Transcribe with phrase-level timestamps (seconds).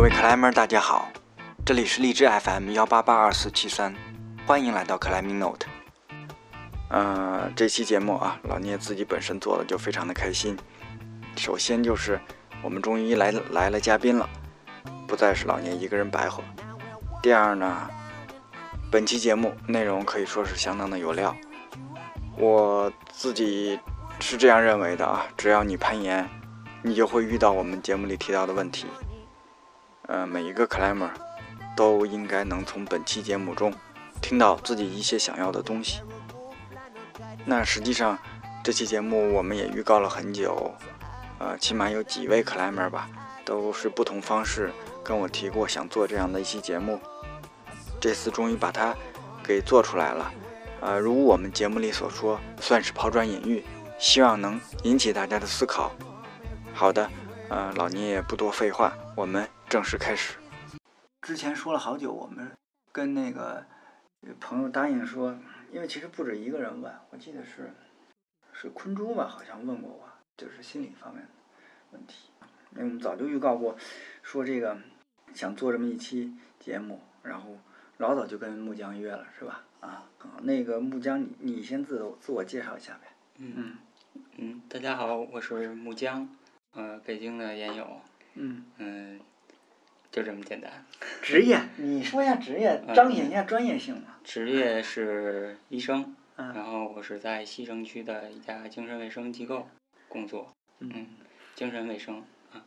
[0.00, 1.10] 各位克莱们，大家好，
[1.62, 3.94] 这里是荔枝 FM 幺八八二四七三，
[4.46, 5.66] 欢迎来到克莱明 Note。
[6.88, 10.56] 呃，这期节目啊，老聂自己本身做的就非常的开心。
[11.36, 12.18] 首先就是
[12.62, 14.26] 我们终于来来了嘉宾了，
[15.06, 16.42] 不再是老聂一个人白活。
[17.22, 17.86] 第二呢，
[18.90, 21.36] 本期节目内容可以说是相当的有料。
[22.38, 23.78] 我自己
[24.18, 26.26] 是这样认为的啊，只要你攀岩，
[26.82, 28.86] 你就会遇到我们节目里提到的问题。
[30.10, 31.08] 呃，每一个 climber
[31.76, 33.72] 都应该能从本期节目中
[34.20, 36.00] 听到自己一些想要的东西。
[37.44, 38.18] 那实际上，
[38.64, 40.74] 这期节目我们也预告了很久，
[41.38, 43.08] 呃，起码有几位 climber 吧，
[43.44, 44.72] 都是不同方式
[45.04, 47.00] 跟我提过想做这样的一期节目。
[48.00, 48.92] 这次终于把它
[49.44, 50.32] 给做出来了。
[50.80, 53.64] 呃，如我们节目里所说，算是抛砖引玉，
[53.96, 55.92] 希望能引起大家的思考。
[56.74, 57.08] 好的，
[57.48, 60.36] 呃，老聂也不多废话，我们正式开始。
[61.22, 62.50] 之前说了好久，我们
[62.90, 63.64] 跟那个
[64.40, 65.38] 朋友答应说，
[65.70, 67.70] 因为其实不止一个人问，我记得是
[68.52, 71.28] 是坤珠吧，好像问过我，就是心理方面的
[71.92, 72.30] 问题。
[72.72, 73.76] 因为我们早就预告过，
[74.24, 74.76] 说这个
[75.34, 77.56] 想做这么一期节目，然后
[77.98, 79.62] 老早就跟木匠约了，是吧？
[79.78, 80.04] 啊，
[80.42, 83.06] 那个木江，你你先自自我介绍一下呗。
[83.36, 83.78] 嗯
[84.36, 86.28] 嗯，大家好，我是木江，
[86.72, 88.00] 呃，北京的研友。
[88.34, 89.20] 嗯嗯，
[90.10, 90.84] 就这么简单。
[91.22, 94.16] 职业，你说一下职业，彰显一下专业性嘛。
[94.24, 99.68] 职业是医生，嗯然后我是在西城区的一家精神卫生机构
[100.08, 100.52] 工作。
[100.80, 101.06] 嗯，
[101.54, 102.64] 精神卫生啊。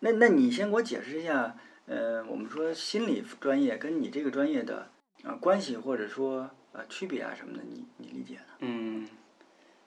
[0.00, 4.90] 那那你先给我解释一下，呃，我们说心理专业跟你这个专业的
[5.24, 8.44] 呃关系或者说呃区别啊什么的，你你理解呢？
[8.60, 9.08] 嗯，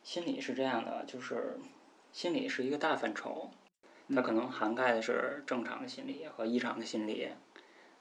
[0.04, 1.58] 心理是这样的，就是
[2.12, 3.52] 心理是一个大范畴，
[4.14, 7.30] 它可能涵盖的是正常的心理和异常的心理。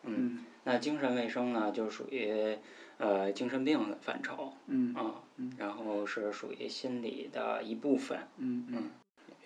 [0.03, 2.59] 嗯，那精神卫生呢，就属于
[2.99, 4.53] 呃精神病的范畴。
[4.67, 5.23] 嗯啊，
[5.57, 8.19] 然后是属于心理的一部分。
[8.39, 8.91] 嗯嗯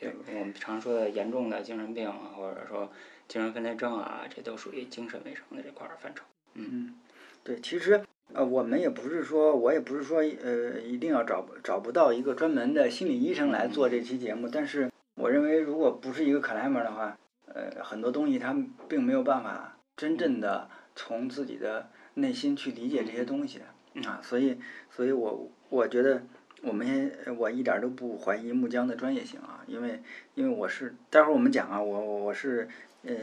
[0.00, 2.90] 比如我们常说的严重的精神病啊，或者说
[3.26, 6.24] 精神分裂症啊，这都属于精神卫生的这块儿范畴。
[6.54, 6.94] 嗯，
[7.42, 8.00] 对，其实
[8.32, 18.56] 呃，我们也不是说，我也不是说呃，一定要找找不到一个专门的心理医生来做这期节目，但是我认为，如果不是一个 climber 的话，呃，很多东西他
[18.88, 23.60] 并没有办法真正的从自己的内心去理解这些东西
[24.06, 24.58] 啊，所以，
[24.90, 26.22] 所以我我觉得。
[26.60, 30.02] 我们，我一点都不怀疑木江的专业性啊，因为
[30.34, 32.66] 因为我是待会儿我们讲啊，我我我是
[33.04, 33.14] 呃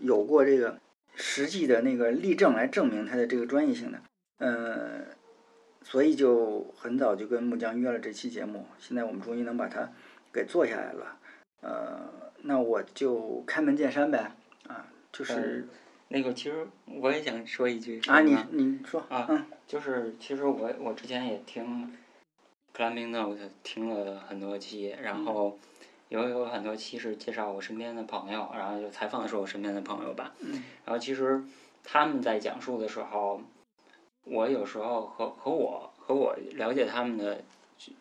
[0.00, 0.78] 有过这个
[1.14, 3.98] 实际的那个例证来证明他的这个专业性的，
[4.36, 5.00] 呃，
[5.82, 9.90] 所以就很早就跟木江约了这期节目，现在我们终于能把它
[10.30, 11.16] 给做下来了，
[11.64, 12.08] 呃，
[12.42, 14.30] 那我就开门见山呗，
[14.68, 15.66] 啊，就是
[16.08, 21.96] 那个其实我也想说一句啊，你你说啊，嗯，就是其实我我之前也听。
[22.76, 25.56] Climbing Note 听了很多期，然后
[26.08, 30.34] 有有很多期是介绍我身边的朋友，然后就采访的是我身边的朋友吧。
[30.84, 31.40] 然后其实
[31.84, 33.40] 他们在讲述的时候，
[34.24, 37.44] 我有时候和和我和我了解他们的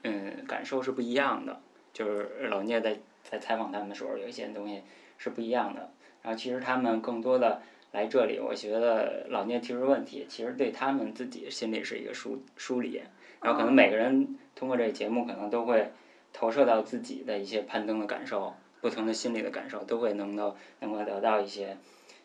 [0.02, 1.62] 嗯感受是不一样的。
[1.94, 4.82] 就是老聂在在采访他们的时候，有一些东西
[5.18, 5.90] 是不一样的。
[6.22, 7.62] 然后其实他们更多的
[7.92, 13.02] 来这里，我觉得老聂提出问题，其实对他们自己心里是一个梳梳理。
[13.42, 15.92] 然后可能每个人通过这个节目，可能都会
[16.32, 21.76] 投射到自己的一些攀登的感受，不同的心理的感受，都会能够能够得到一些，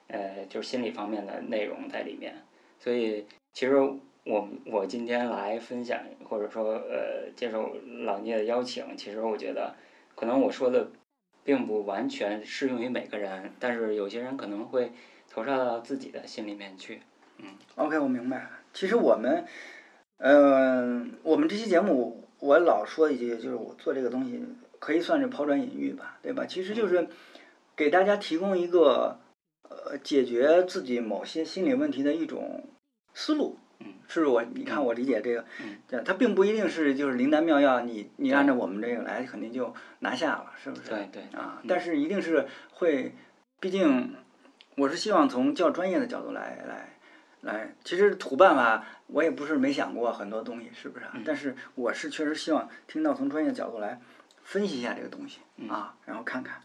[0.06, 2.34] 呃，就是心理方面的内容在里面。
[2.78, 3.76] 所以其实
[4.25, 5.98] 我我今天来分享，
[6.28, 9.75] 或者说呃接受老聂的邀请，其实我觉得
[10.19, 10.91] 可能我说的
[11.45, 14.91] 并不完全适用于每个人，但是有些人可能会
[15.31, 17.01] 投射到自己的心里面去。
[17.37, 18.51] 嗯，OK，我明白。
[18.73, 19.47] 其实我们。
[20.21, 24.45] 嗯，我们这期节目我老说一句，就是我做这个东西
[24.81, 26.45] 可以算是抛砖引玉吧，对吧？
[26.45, 27.07] 其实就是
[27.77, 29.21] 给大家提供一个
[29.63, 32.65] 呃解决自己某些心理问题的一种
[33.15, 33.57] 思路。
[33.80, 40.89] 嗯，是我你看我理解这个，嗯，它并不一定是就是灵丹妙药，你你按照我们这个来肯定就拿下了，是不是？
[40.89, 41.22] 对对。
[41.39, 43.15] 啊，但是一定是会，
[43.60, 44.15] 毕竟
[44.77, 46.95] 我是希望从较专业的角度来来。
[47.42, 51.04] 来，其实土办法我也不是没想过很多东西，是不是？
[51.25, 54.01] 但是我是确实希望听到从专业角度来
[54.42, 55.39] 分析一下这个东西
[55.69, 56.60] 啊，然后看看。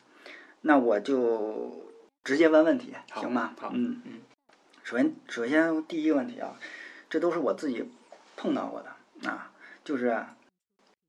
[0.62, 1.92] 那我就
[2.24, 3.54] 直接问问题，行吗？
[3.60, 4.22] 好，嗯嗯。
[4.82, 6.58] 首先，首先第一个问题啊，
[7.14, 7.88] 这都是我自己
[8.36, 9.52] 碰到过的啊，
[9.84, 10.26] 就是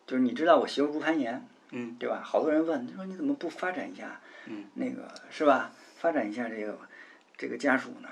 [0.06, 2.20] 就是你知道我媳妇不攀岩，嗯，对吧？
[2.22, 5.72] 好多人问，他说你怎么不发展一下，嗯，那个是吧？
[5.96, 6.78] 发展一下这个。
[7.38, 8.08] 这个家属呢，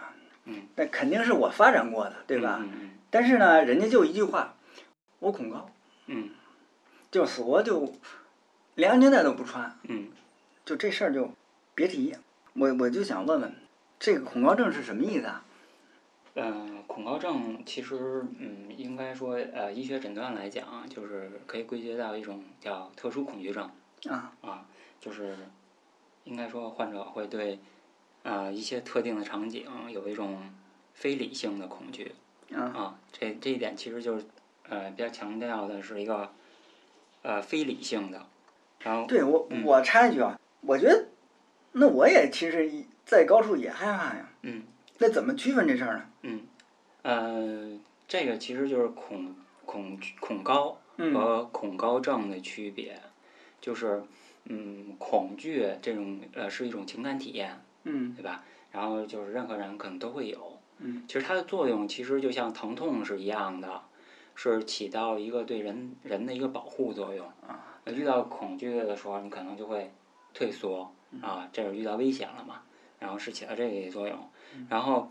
[0.46, 2.58] 嗯，那肯定是我发展过的，对吧？
[2.62, 4.54] 嗯嗯但是呢，人家就一句话，
[5.18, 5.70] 我恐高，
[6.06, 6.30] 嗯
[7.10, 7.94] 就死活就
[8.74, 10.08] 连安全带都不穿，嗯
[10.64, 11.30] 就这事儿就
[11.74, 12.16] 别提。
[12.54, 13.54] 我我就想问问，
[14.00, 15.44] 这个恐高症是什么意思啊？
[16.34, 23.70] 嗯，恐高症其实嗯，应该说呃，医学诊断来讲，就是可以归结到一种叫特殊恐惧症
[24.08, 24.32] 啊。
[24.40, 24.66] 啊，
[24.98, 25.36] 就是
[26.24, 27.58] 应该说患者会对
[28.22, 30.50] 呃一些特定的场景有一种
[30.94, 32.14] 非理性的恐惧
[32.54, 32.62] 啊。
[32.62, 34.24] 啊，这这一点其实就是
[34.68, 36.32] 呃比较强调的是一个
[37.20, 38.26] 呃非理性的，
[38.80, 39.62] 然后对我嗯。
[39.64, 41.08] 我插一句啊，我觉得
[41.72, 42.70] 那我也其实
[43.04, 44.30] 在高处也害怕呀。
[44.40, 44.62] 嗯
[45.02, 46.04] 那怎么区分这事儿呢？
[46.22, 46.40] 嗯
[47.02, 47.76] 呃，
[48.06, 49.34] 这个其实就是恐
[49.66, 52.96] 恐恐高嗯和恐高症的区别，
[53.60, 54.00] 就是
[54.44, 58.44] 嗯，恐惧这种呃是一种情感体验，嗯对吧？
[58.70, 63.82] 然后就是任何人可能都会有，嗯，其实它的作用其实就像疼痛是一样的，
[64.36, 67.80] 是起到一个对人人的一个保护作用啊。
[67.86, 69.90] 遇到恐惧的时候，你可能就会
[70.32, 72.62] 退缩啊，这是遇到危险了嘛，
[73.00, 74.16] 然后是起到这个作用。
[74.68, 75.10] 然后，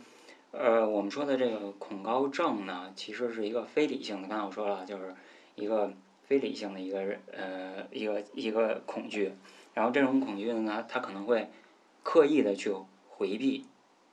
[0.52, 5.14] 呃，我们说的这个恐高症呢，其实是一个非理性的，刚才我说了，就是
[5.56, 5.92] 一个
[6.24, 7.00] 非理性的一个
[7.32, 9.34] 呃一个一个恐惧。
[9.74, 11.50] 然后这种恐惧呢，他可能会
[12.04, 12.72] 刻意的去
[13.08, 13.66] 回避，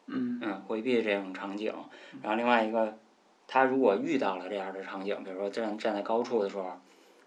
[0.07, 1.75] 嗯嗯，回避这种场景。
[2.23, 2.97] 然后另外一个，
[3.47, 6.79] 他如果遇到了这样的场景，比如说站站在高处的时候，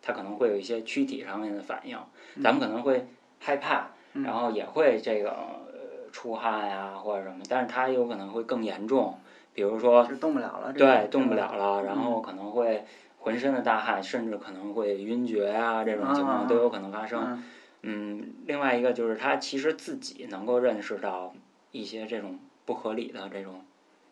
[0.02, 1.98] 他可能会有一些躯体上面的反应，
[2.42, 3.06] 咱们可能会
[3.40, 5.71] 害怕，然后也会这个呃
[6.12, 9.18] 出汗呀或者什么，但是他有可能会更严重，
[9.54, 10.72] 比如说就动不了了。
[10.74, 12.84] 对动不了了，然后可能会
[13.20, 17.20] 浑身的大汗，甚至可能会晕厥呀这种情况都有可能发生。
[17.22, 17.44] 嗯
[17.84, 21.34] 嗯，另外一个就是他其实自己能够认识到
[21.72, 23.66] 一些这种不合理的这种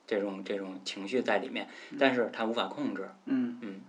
[0.07, 1.67] 这种这种情绪在里面，
[1.99, 3.07] 但是他无法控制。
[3.25, 3.81] 嗯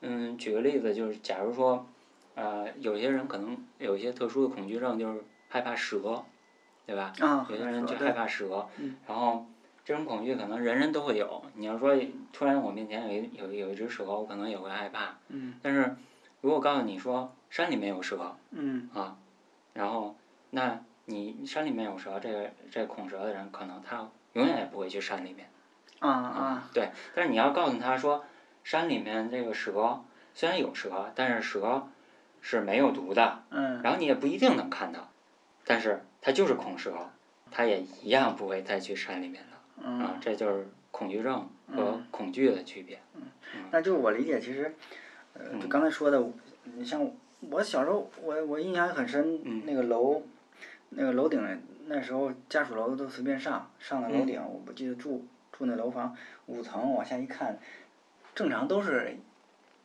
[0.00, 1.86] 嗯，举个例子，就是假如说，
[2.34, 5.20] 呃，有些人可能有一些特殊的恐惧症，就是
[5.50, 6.24] 害怕蛇，
[6.86, 7.12] 对吧？
[7.20, 9.44] 啊，有的人就害怕蛇嗯，然后
[9.84, 11.42] 这种恐惧可能人人都会有。
[11.54, 11.94] 你要说
[12.32, 15.16] 突然我面前有一有有一只蛇，我可能也会害怕。
[15.28, 15.96] 嗯但是
[16.40, 19.16] 如果告诉你说山里面有蛇嗯啊，
[19.72, 20.16] 然后
[20.50, 25.48] 那你山里面有蛇，这个这个恐蛇的人可能他永远也不会去山里面。
[25.98, 28.24] 啊啊对，但是你要告诉他说，
[28.62, 30.02] 山里面这个蛇
[30.34, 31.88] 虽然有蛇，但是蛇
[32.40, 35.08] 是没有毒的，嗯然后你也不一定能看到，
[35.64, 36.92] 但是它就是恐蛇，
[37.52, 39.62] 他也一样不会再去山里面了。
[39.80, 40.00] 嗯。
[40.00, 42.98] 啊，这就是恐惧症和恐惧的区别。
[43.14, 43.22] 嗯。
[43.70, 44.74] 那就是我理解，其实，
[45.34, 46.20] 呃，嗯就刚才说的，
[46.64, 47.08] 你像
[47.48, 49.62] 我小时候，我我印象很深，嗯。
[49.64, 50.20] 那个楼，
[50.88, 51.40] 那个楼顶
[51.86, 54.26] 那时候家属楼都随便上，上了楼嗯。
[54.26, 57.56] 顶，我不记得住住那楼房五层，往下一看，
[58.34, 59.16] 正常都是，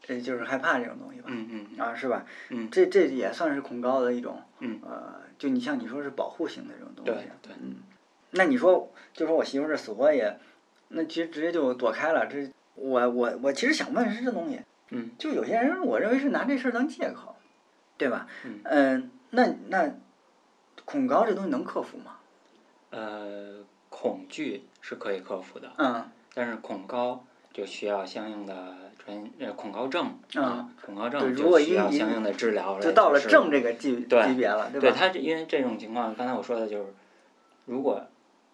[0.01, 1.79] 这就是害怕这种东西吧，嗯嗯。
[1.79, 2.25] 啊，是吧？
[2.49, 2.67] 嗯。
[2.71, 4.79] 这这也算是恐高的一种，嗯。
[4.83, 7.11] 呃，就你像你说是保护性的这种东西，
[7.41, 7.77] 对对嗯，
[8.29, 10.39] 那你说，就说我媳妇儿这死活也，
[10.89, 14.61] 那其实直接就躲开了，这我我我其实想问是这东西，
[14.91, 17.35] 嗯，就有些人我认为是拿这事儿当借口，
[17.97, 18.27] 对吧？
[18.45, 19.91] 嗯嗯，那那
[20.85, 22.17] 恐高这东西能克服吗？
[22.91, 34.05] 呃，恐惧是可以克服的，嗯但是恐高就需要相应的专呃恐高症嗯啊，恐高症如果一就需要相应的治疗来就到了症这个级级
[34.35, 34.81] 别了，对吧？
[34.81, 36.93] 对它这因为这种情况，刚才我说的就是，
[37.65, 38.01] 如果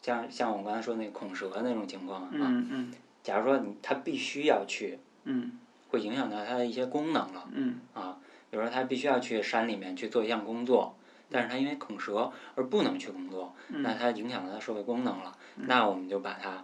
[0.02, 5.52] 像像我刚才说那恐蛇那种情况啊，嗯嗯假如说你他必须要去，嗯
[5.90, 8.18] 会影响到他的一些功能了嗯啊，
[8.50, 10.96] 比如说他必须要去山里面去做一项工作，
[11.30, 16.64] 但是他因为恐蛇而不能去工作，嗯那他影响到他社会功能了，那我们就把它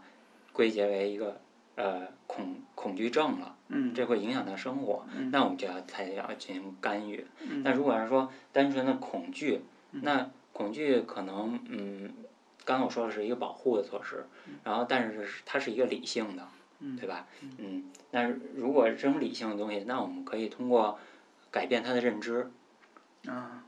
[0.53, 1.41] 归结为一个
[1.75, 3.93] 呃恐恐惧症了，嗯。
[3.93, 5.31] 这会影响到生活，嗯。
[5.31, 7.25] 那我们就要才要进行干预。
[7.41, 7.63] 嗯。
[7.63, 9.61] 那如果是说单纯的恐惧，
[9.91, 12.13] 那恐惧可能嗯，
[12.65, 14.25] 刚刚我说的是一个保护的措施，
[14.63, 16.47] 然后但是它是一个理性的，
[16.99, 17.27] 对吧？
[17.57, 20.99] 嗯，那如果这种理性的东西，那我们可以通过
[21.51, 22.51] 改变他的认知
[23.27, 23.63] 啊。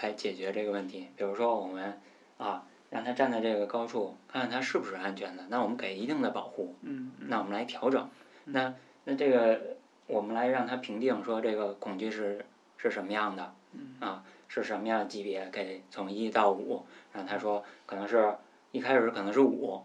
[0.00, 1.06] 来解决这个问题。
[1.16, 2.00] 比如说我们
[2.36, 8.06] 啊，让他站在这个高处，看看他是不是安全的，那我们给一定的保护，嗯那我们来调整。
[8.44, 12.44] 那那这个我们来让他评定说这个恐惧是
[12.76, 13.54] 是什么样的，
[14.00, 16.84] 啊是什么样的级别，给从一到五，
[17.14, 18.36] 让他说可能是
[18.72, 19.82] 一开始可能是五，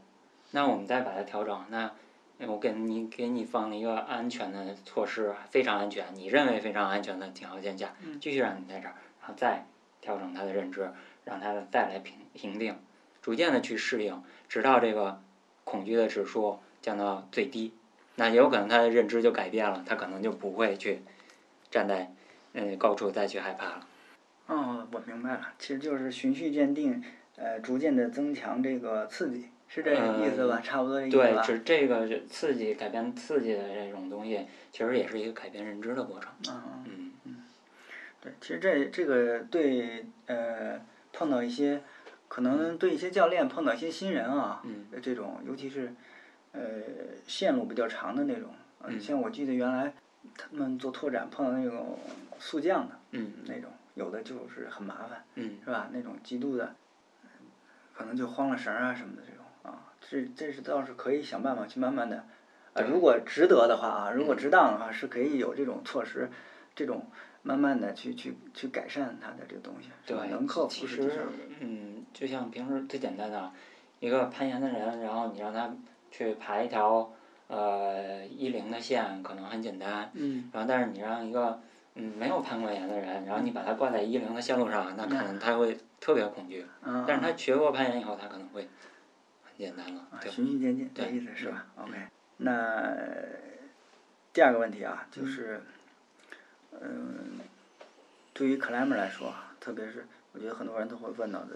[0.51, 1.65] 那我们再把它调整。
[1.69, 1.89] 那
[2.45, 9.65] 我给你给你放了一个安全的措施，非常安全，你认为非常安全的条件下，继续让你在这儿，然后再
[10.01, 10.91] 调整他的认知，
[11.23, 12.77] 让他再来评评定。
[13.27, 15.21] 逐渐的去适应，直到这个
[15.65, 17.73] 恐惧的指数降到最低，
[18.15, 21.01] 那也有可能他的认知就改变了，他可能就不会去
[21.69, 22.09] 站在
[22.53, 23.87] 嗯高处再去害怕了。
[24.45, 27.03] 哦，我明白了，其实就是循序渐进，
[27.35, 30.61] 呃，逐渐的增强这个刺激，是这个意思吧？
[30.63, 31.41] 差不多这意思对，吧？
[31.41, 34.39] 只这个刺激改变刺激的这种东西，
[34.71, 36.31] 其实也是一个改变认知的过程。
[36.47, 37.35] 嗯嗯，嗯
[38.21, 40.79] 对，其实这这个对呃
[41.11, 41.81] 碰到一些
[42.27, 44.85] 可能对一些教练碰到一些新人啊，嗯。
[45.01, 45.93] 这种尤其是
[46.51, 46.61] 呃
[47.27, 48.99] 线路比较长的那种，呃嗯。
[48.99, 49.93] 像我记得原来
[50.37, 51.97] 他们做拓展碰到那种
[52.39, 53.31] 速降的嗯。
[53.45, 55.57] 那种，有的就是很麻烦，嗯。
[55.63, 55.89] 是吧？
[55.91, 56.75] 那种极度的，
[57.93, 62.17] 可能就慌了神儿啊什么的这种啊，这这是倒是可以想办法去慢慢的，
[62.73, 64.37] 啊，如果值得的话啊，如果嗯。
[64.37, 66.29] 值当的话，是可以有这种措施，
[66.75, 67.07] 这种
[67.41, 70.23] 慢慢的去去去改善他的这个东西，对吧？
[70.23, 71.25] 对，能克其实
[71.59, 73.51] 嗯，就像平时最简单的，
[73.99, 75.71] 一个攀岩的人，然后你让他
[76.09, 77.13] 去爬一条
[77.47, 81.61] 呃一零的线，可能很简单，嗯，然后但是你让一个
[81.93, 88.67] 嗯没有攀过岩的人，然后你把他挂在一零的线路上，那可能他会特别恐惧，嗯，但是他学过攀岩以后，他可能会
[89.43, 91.93] 很简单了，啊，对，循序渐进，这对意思是吧？OK，
[92.37, 92.97] 那
[94.33, 95.61] 第二个问题啊，就是，
[96.71, 97.39] 嗯，
[98.33, 101.55] 对于 climber 来说啊，特别是我觉得很多人都会问到的，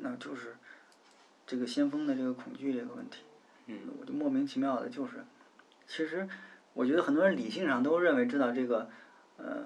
[0.00, 0.56] 那就是
[1.46, 3.22] 这个先锋的这个恐惧这个问题，
[3.66, 5.24] 嗯我就莫名其妙的，就是，
[5.86, 6.28] 其实
[6.74, 8.88] 我觉得很多人理性上都认为知道这个，
[9.36, 9.64] 呃，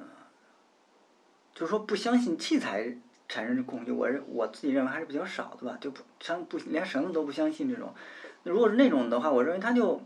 [1.55, 2.97] 就是说不相信器材
[3.29, 7.95] 产生的恐惧，我认我自己认为还是比较少的吧，就不相不连绳子都不相信这种。
[8.43, 10.03] 如果是那种的话，我认为他就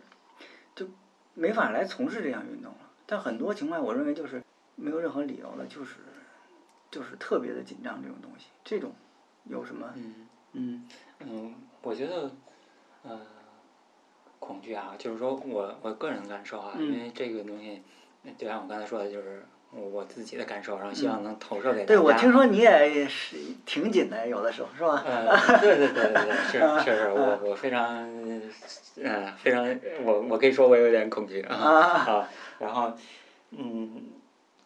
[0.75, 0.89] 就
[1.35, 2.79] 没法来从事这项运动了。
[3.07, 4.43] 但很多情况，我认为就是
[4.75, 5.97] 没有任何理由了，就是
[6.91, 8.95] 就是特别的紧张这种东西，这种
[9.49, 9.87] 有什么？
[9.97, 10.15] 嗯。
[10.59, 10.89] 嗯
[11.21, 12.31] 嗯，我觉得，
[13.03, 13.21] 呃，
[14.39, 17.83] 恐惧啊，就是说我我个人的感受啊，因嗯为这个东西，
[18.39, 21.85] 就像我刚才说的，就是我我自己的感受，然后希望能投射给大家。
[21.85, 23.37] 嗯对，我听说你也是
[23.67, 25.03] 挺紧的，有的时候是吧？
[25.05, 27.87] 呃，对对对对对，是是是，我我非常，
[28.97, 31.81] 嗯，非常，我我可以说我有点恐惧啊啊
[32.13, 32.29] 啊，
[32.61, 32.93] 然后，
[33.51, 34.05] 嗯，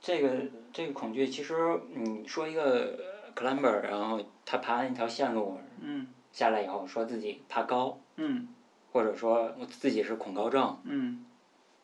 [0.01, 0.29] 这个
[0.73, 1.55] 这个恐惧，其实
[1.95, 2.97] 你说一个
[3.41, 8.49] climber，然后他爬那条线路嗯下来以后，说自己怕高，嗯
[8.93, 11.25] 或者说我自己是恐高症，嗯，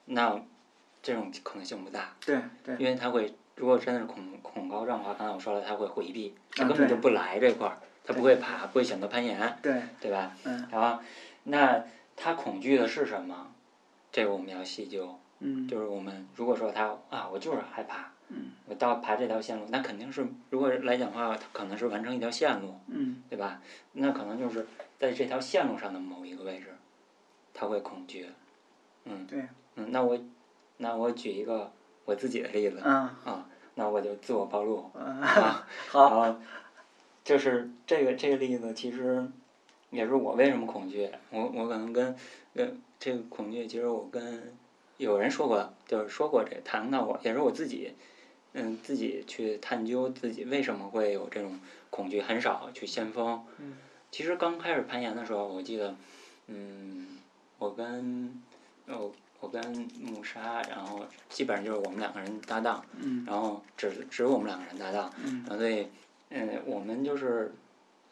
[0.07, 0.41] 那
[1.03, 10.33] 这种可能性不大，对对，因为他会，如果真的是恐恐高症的话，刚才我说了，他会回避，他根本就不来这块儿，他不会爬，不会选择攀岩，对，对吧？
[10.45, 11.01] 嗯然后，
[11.45, 11.83] 那
[12.17, 13.53] 他恐惧的是什么？
[14.11, 15.19] 这个我们要细究。
[15.39, 23.61] 嗯就是我们如果说他啊，我就是害怕，嗯我到爬这条线路，那肯定是如果来讲的话，他可能是完成一条线路，嗯对吧？
[23.92, 24.66] 那可能就是
[24.99, 26.75] 在这条线路上的某一个位置，
[27.54, 28.28] 他会恐惧。
[29.04, 30.18] 嗯对，嗯，那我
[30.78, 31.71] 那我举一个
[32.04, 36.40] 我自己的例子啊啊，那我就自我暴露啊， 啊，好，
[37.23, 39.30] 就是这个这个例子，其实
[39.90, 41.09] 也是我为什么恐惧。
[41.30, 42.16] 我我可能跟
[42.52, 44.52] 跟这个恐惧，其实我跟
[44.97, 47.95] 有人说过，就是说过这谈到过，也是我自己
[48.57, 51.61] 嗯自己去探究自己为什么会有这种
[51.91, 53.45] 恐惧，很少去先锋。
[53.59, 53.77] 嗯
[54.11, 55.95] 其实刚开始攀岩的时候，我记得
[56.47, 57.07] 嗯，
[57.59, 58.43] 我跟
[58.87, 59.63] 我我跟
[60.01, 62.83] 木沙，然后基本上就是我们两个人搭档。
[62.99, 65.87] 嗯然后只只有我们两个人搭档，嗯然后所以，
[66.31, 67.53] 嗯，我们就是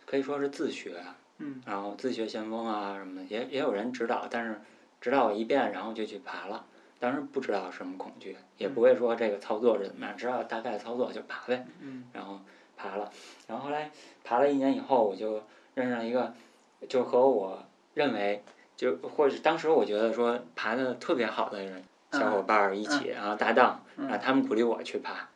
[0.05, 1.03] 可以说是自学，
[1.39, 4.61] 嗯然后自学先锋啊什么的，也也有人指导，但是
[5.01, 6.67] 指导我一遍，然后就去爬了。
[6.99, 12.05] 当时不知道什么恐惧，也不会说这个操作是怎么样，知道大概操作就爬呗，嗯。
[12.13, 12.41] 然后
[12.77, 13.11] 爬了。
[13.47, 13.91] 然后后来
[14.23, 15.43] 爬了一年以后，我就
[15.75, 16.33] 认识了一个，
[16.89, 17.63] 就和我
[17.95, 18.43] 认为
[18.77, 21.83] 就或者当时我觉得说爬的特别好的人
[22.13, 25.29] 小伙伴儿一起，然后搭档，然后他们鼓励我去爬，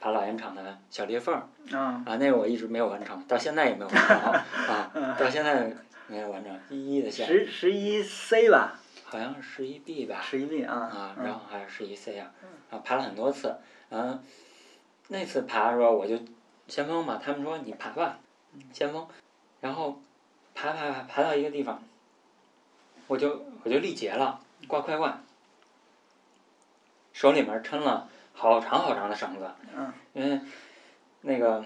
[0.00, 4.16] 爬老烟厂的小裂缝儿啊啊，那个我一直没有完成，到现在也没有完成
[4.68, 5.72] 啊，到现在
[6.08, 12.32] 没有完成一一的线，十十一 C 吧，好像是十一 B 吧，十一 B 啊啊，然嗯后还是十一 C 啊，
[12.68, 13.56] 然后爬了很多次，
[13.88, 14.18] 然后
[15.08, 16.18] 那次爬的时候我就
[16.66, 18.18] 先锋嘛，他们说你爬吧，
[18.72, 19.06] 先锋，
[19.60, 20.02] 然后
[20.56, 21.80] 爬爬爬爬到一个地方，
[23.06, 25.20] 我就我就力竭了，挂快挂，
[27.12, 29.92] 手里面抻了好长好长的绳子，嗯。
[30.14, 30.40] 因为
[31.20, 31.64] 那个，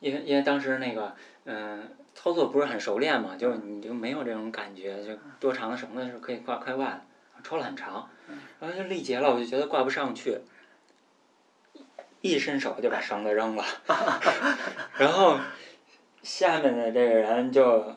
[0.00, 7.02] 因为因为当时那个嗯、操作不是很熟练嘛，就你就没有这种感觉，就多长的绳子是可以挂快挂的，
[7.42, 8.08] 抽了很长，
[8.60, 10.40] 然后就力竭了，我就觉得挂不上去，
[12.20, 13.64] 一伸手就把绳子扔了，
[14.96, 15.38] 然后
[16.22, 17.96] 下面的这个人就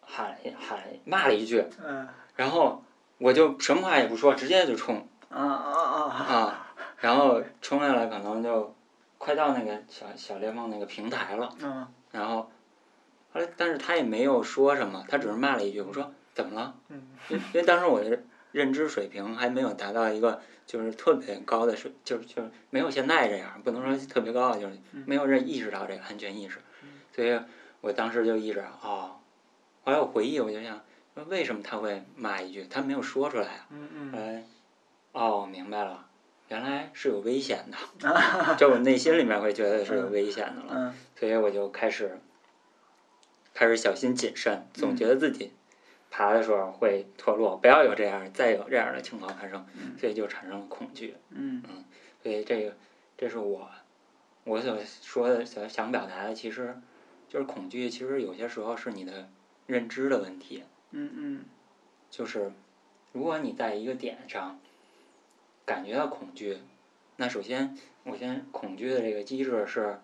[0.00, 2.08] 喊喊骂了一句，嗯。
[2.34, 2.82] 然后
[3.18, 6.08] 我就什么话也不说，直接就冲啊啊啊。
[6.10, 8.74] 啊，然后冲下来可能就
[9.18, 11.86] 快到那个小小裂缝那个平台了，嗯。
[12.10, 12.50] 然后
[13.32, 16.74] 后来但是他也没有说什么，他只是骂了一句，我说怎么了？
[16.88, 18.22] 嗯因因为当时我的
[18.52, 26.58] 认知水平还没有达到一个就是特别高的水，就是就是没有现在这样，不能说特别高，就是没有认意识到这个安全意识，
[27.14, 27.38] 所以
[27.80, 29.16] 我当时就意识到哦，
[29.84, 30.80] 后来我回忆我就想
[31.14, 34.44] 说为什么他会骂一句，他没有说出来啊，嗯嗯哎，
[35.12, 36.06] 哦，明白了，
[36.48, 42.18] 原来是有危险的， 就我内心里面会觉得是有危险的了，嗯所以我就开始
[43.54, 45.52] 开始小心谨慎，总觉得自己
[46.10, 49.66] 爬的时候会脱落，不要有这样再有这样的情况发生，
[49.98, 51.14] 所以就产生了恐惧。
[51.30, 51.62] 嗯
[52.22, 52.76] 所以这个
[53.16, 53.68] 这是我
[54.44, 56.76] 我所说的想想表达的，其实
[57.28, 59.28] 就是恐惧，其实有些时候是你的
[59.66, 60.64] 认知的问题。
[60.90, 61.44] 嗯嗯
[62.10, 62.52] 就是
[63.12, 64.60] 如果你在一个点上
[65.64, 66.58] 感觉到恐惧，
[67.16, 69.98] 那首先我先恐惧的这个机制是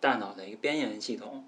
[0.00, 1.44] 大脑的一个边缘系统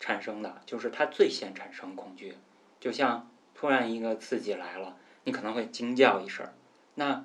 [0.00, 2.36] 产生的，就是它最先产生恐惧，
[2.80, 6.52] 就像突然一个刺激来了，你可能会惊叫一声儿。
[6.94, 7.24] 那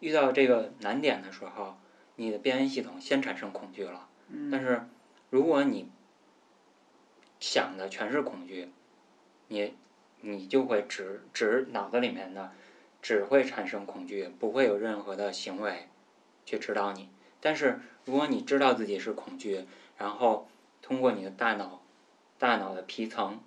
[0.00, 1.76] 遇到这个难点的时候，
[2.16, 4.08] 你的边缘系统先产生恐惧了。
[4.28, 4.86] 嗯但是
[5.30, 5.88] 如果你
[7.40, 8.70] 想的全是恐惧，
[9.48, 9.74] 你
[10.20, 12.52] 你就会只只脑子里面的
[13.00, 15.88] 只会产生恐惧，不会有任何的行为
[16.44, 17.08] 去指导你。
[17.40, 20.48] 但是如果你知道自己是恐惧，然后
[20.82, 21.80] 通过你的大脑
[22.38, 23.40] 大脑的皮层，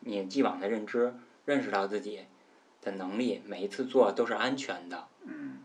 [0.00, 2.26] 你既往的认知认识到自己
[2.80, 5.08] 的能力，每一次做都是安全的。
[5.24, 5.58] 嗯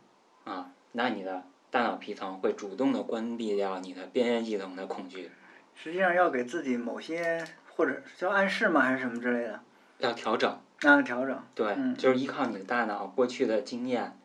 [0.44, 5.30] 啊，那你的大脑皮层会主动的关闭掉你的边缘系统的恐惧，
[5.76, 9.60] 实际上要给自己某些或者叫暗示吗，还是什么之类的，
[10.00, 10.60] 要调整。
[10.80, 11.44] 让调整。
[11.54, 14.18] 对，嗯就是依靠你的大脑过去的经验，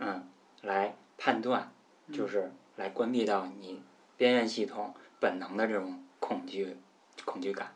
[0.00, 0.28] 嗯，
[0.62, 1.72] 来判断，
[2.08, 3.80] 嗯就是来关闭到你
[4.16, 6.76] 边缘系统本能的这种恐惧
[7.24, 7.72] 恐惧感。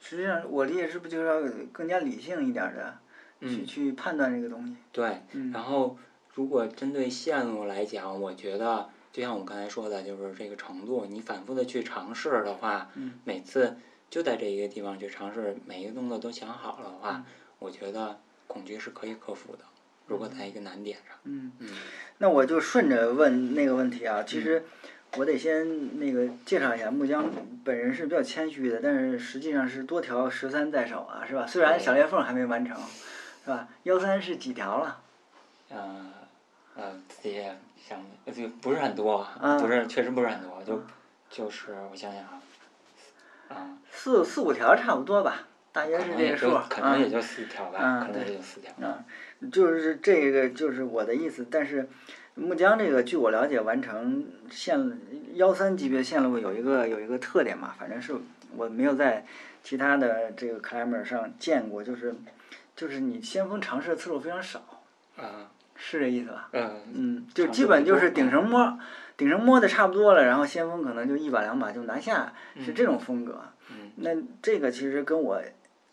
[0.00, 1.40] 实际上，我理解是不是就是要
[1.72, 2.98] 更加理性一点儿的
[3.48, 4.74] 去嗯，去判断这个东西？
[4.92, 5.22] 对。
[5.32, 5.96] 嗯然后，
[6.34, 13.76] 如果针对线路来讲，我觉得就像我刚才说的，就是这个程度，你反复的去尝试的话，嗯每次
[14.10, 17.24] 就在这一个地方去尝试，每一个动作都想好了的嗯话，
[17.58, 19.64] 我觉得恐惧是可以克服的。
[20.06, 21.68] 如果在一个难点上，嗯，嗯
[22.16, 24.22] 那我就顺着问那个问题啊。
[24.22, 24.64] 其实
[25.16, 27.24] 我得先那个介绍一下，木江
[27.64, 31.46] 本人是比较谦虚的，但是实际上是多条十三在手啊，是吧？
[31.46, 32.76] 虽然小裂缝还没完成，
[33.44, 33.68] 是吧？
[33.84, 35.00] 幺三是几条了？
[35.70, 36.06] 呃，
[36.76, 40.82] 呃，自己也想，呃这个不是很多，啊不是，确实不是很多，就
[41.30, 42.40] 就是我想想啊，
[43.48, 46.58] 啊，四四五条差不多吧，大约是这个数。
[46.68, 48.70] 可能啊也就四条吧，嗯可能也就四条。
[48.78, 51.88] 嗯，就是这个就是我的意思，但是
[52.38, 54.98] 木江这个据我了解，完成线
[55.34, 58.14] 幺三级别线路有一个有一个特点嘛，反正是
[58.56, 59.26] 我没有在
[59.62, 62.14] 其他的这个 climber 上见过，就是
[62.76, 64.60] 就是你先锋尝试的次数非常少，
[65.16, 66.48] 啊，是这意思吧？
[66.52, 68.78] 嗯，嗯，就基本就是顶绳摸，
[69.16, 73.42] 顶绳摸的差不多了，然后先锋可能就一把两把就拿下，是嗯这种风格。
[73.70, 73.90] 嗯。
[73.96, 75.42] 那这个其实跟我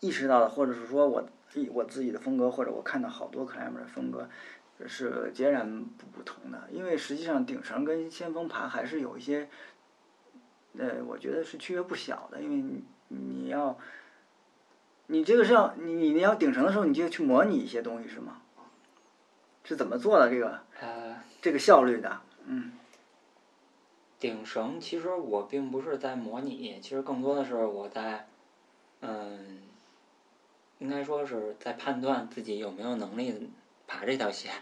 [0.00, 1.28] 意识到的，或者是说我
[1.72, 4.28] 我自己的风格，或者我看到好多 climber 的风格
[4.86, 6.68] 是截然不不同的。
[6.70, 9.48] 因为实际上顶绳跟先锋爬还是有一些，
[10.78, 12.40] 呃，我觉得是区别不小的。
[12.42, 13.78] 因为你你要，
[15.06, 18.42] 你这个是要你你要顶绳的时候，你就要去模拟一些东西是吗？
[19.64, 22.20] 是怎么做的这个呃，这个效率的？
[22.44, 22.72] 嗯
[24.18, 28.26] 顶绳其实我并不是在模拟，其实更多的是我在，
[29.00, 29.58] 嗯，
[30.78, 33.50] 应该说是在判断自己有没有能力
[33.86, 34.52] 爬这条线。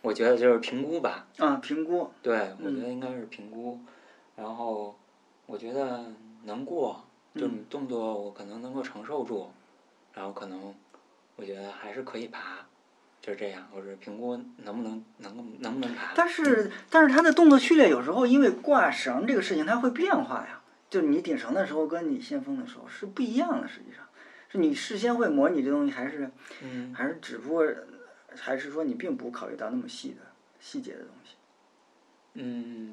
[0.00, 2.10] 我觉得就是评估吧，啊，评估。
[2.22, 3.78] 对，我嗯觉得应该是评估，
[4.36, 4.96] 然后
[5.46, 6.04] 我觉得
[6.44, 9.50] 能过，就是你动作我可能能够承受住，
[10.14, 10.72] 然后可能
[11.34, 12.64] 我觉得还是可以爬，
[13.20, 16.12] 就是这样，我是评估能不能能够能不能爬。
[16.14, 24.04] 但是但是它的动作序列有时候因为挂绳这个事情它会变化呀，就你顶绳的时候跟你先锋的时候是不一样的，实际上。
[24.50, 26.30] 是你事先会模拟这东西，还是
[26.62, 27.66] 嗯，还是只不过
[28.40, 30.16] 还是说你并不考虑到那么细的
[30.60, 31.34] 细节的东西。
[32.34, 32.92] 嗯，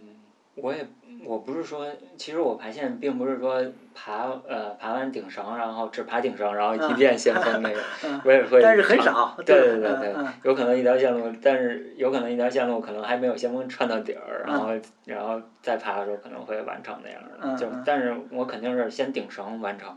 [0.56, 0.88] 我也
[1.24, 7.82] 我不是说，其实我爬线并不是说爬呃爬完顶绳，然后只爬顶绳，然后一遍先锋那个，
[8.24, 8.60] 我也会。
[8.62, 9.36] 但是很少。
[9.46, 14.70] 对对对对，有可能一条线路，但是有可能一条线路可能还没有先锋串到底儿，然后
[15.06, 17.56] 然后再爬的时候可能会完成那样的。
[17.58, 19.96] 就但是我肯定是先顶绳完成，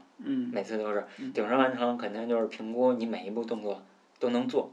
[0.53, 3.83] 每次都是顶绳完成，肯定就是评估你每一步动作
[4.19, 4.69] 都能做，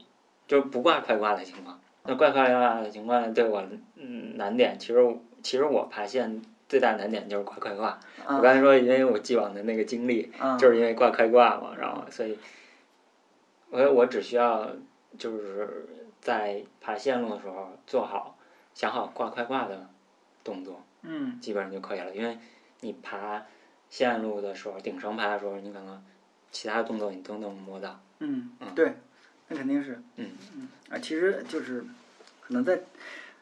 [0.46, 1.80] 就是不挂快挂的情况。
[2.04, 3.62] 那挂快挂的情况对我
[3.96, 5.16] 嗯难点，其实。
[5.42, 8.00] 其实我爬线最大难点就是挂快挂。
[8.26, 12.36] 我刚才说，因为我既往的那个经历，就是因为挂快挂嘛，然后所以，
[13.70, 14.68] 我我只需要
[15.16, 15.86] 就是
[16.20, 18.36] 在爬线路的时候做好
[18.74, 19.88] 想好挂快挂的
[20.42, 20.82] 动作，
[21.40, 22.12] 基本上就可以了。
[22.12, 22.36] 因为
[22.80, 23.46] 你爬
[23.88, 26.02] 线路的时候，顶绳爬的时候，你可能
[26.50, 28.00] 其他动作你都能摸到。
[28.18, 28.96] 嗯，对，
[29.48, 30.00] 那肯定是。
[30.16, 31.84] 嗯嗯啊，其实就是
[32.40, 32.80] 可能在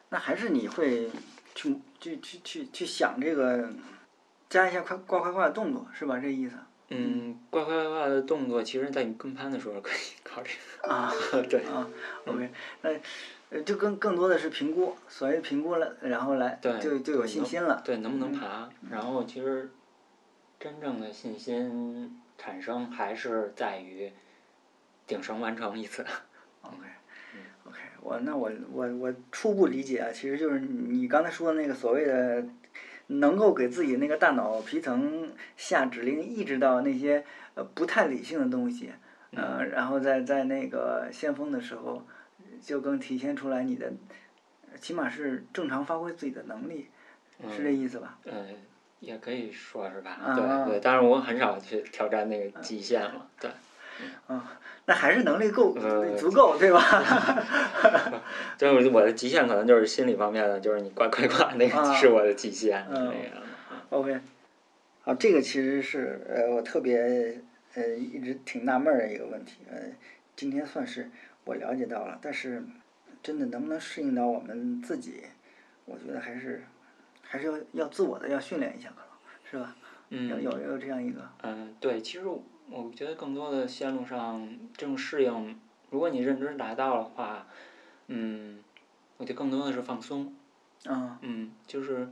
[0.09, 1.09] 那还是你会。
[1.57, 3.69] 去去去去去想这个，
[4.49, 6.19] 加一下快挂快挂的动作是吧？
[6.19, 6.57] 这意思。
[6.89, 10.49] 嗯，挂快挂的动作，其实在你跟拍的时候可以考虑。
[10.81, 11.09] 啊，
[11.49, 11.61] 对。
[11.63, 11.87] 啊
[12.25, 12.89] ，OK，那
[13.51, 17.81] 呃，就更更多的是评估，所谓评估了，然后来就就有信心了。
[17.85, 18.69] 对，能不能爬？
[18.91, 19.71] 然后其实
[20.59, 24.11] 真正的信心产生还是在于
[25.07, 26.05] 顶绳完成一次。
[26.61, 26.77] OK。
[27.67, 32.45] OK，我那我我我初步理解啊，其实就是你刚才说的那个所谓的，
[33.07, 38.91] 能够给自己那个大脑皮层下指令，抑制到那些呃不太理性的东西，
[39.31, 42.05] 呃，然后在在那个先锋的时候，
[42.61, 43.91] 就更体现出来你的，
[44.79, 46.89] 起码是正常发挥自己的能力，
[47.55, 48.19] 是这意思吧？
[48.25, 48.47] 嗯，
[48.99, 50.19] 也可以说是吧？
[50.35, 53.49] 对对，但是我很少去挑战那个极限了，对。
[54.27, 54.41] 嗯，
[54.85, 55.73] 那还是能力够
[56.17, 56.81] 足够，对吧？
[58.57, 62.85] 就是我的极限可能就是心理方面的，就是你挂快挂那个是我的极限。
[62.89, 63.13] 嗯
[63.89, 64.19] ，OK，
[65.01, 67.41] 好，这个其实是呃我特别
[67.75, 69.77] 呃一直挺纳闷儿的一个问题，呃，
[70.35, 71.09] 今天算是
[71.45, 72.63] 我了解到了，但是
[73.23, 75.21] 真的能不能适应到我们自己，
[75.85, 76.63] 我觉得还是
[77.21, 79.09] 还是要要自我的要训练一下，可能
[79.49, 79.75] 是吧？
[80.09, 81.21] 嗯，有有有这样一个。
[81.43, 82.25] 嗯，对，其实。
[82.69, 85.59] 我觉得更多的线路上这种适应，
[85.91, 87.47] 如果你认知达到的话，
[88.07, 88.63] 嗯，
[89.17, 90.33] 我觉得更多的是放松。
[90.85, 91.17] 嗯。
[91.21, 92.09] 嗯，就是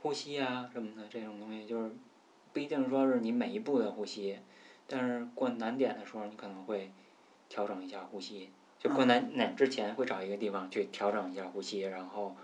[0.00, 1.90] 呼吸啊什么的这种东西，就是
[2.52, 4.38] 不一定说是你每一步的呼吸，
[4.86, 6.92] 但是过难点的时候，你可能会
[7.48, 8.50] 调整一下呼吸。
[8.78, 12.36] 就过难点之前会找一个地方去调整一下呼吸，然后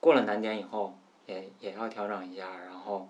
[0.00, 3.08] 过了难点以后也也要调整一下，然后。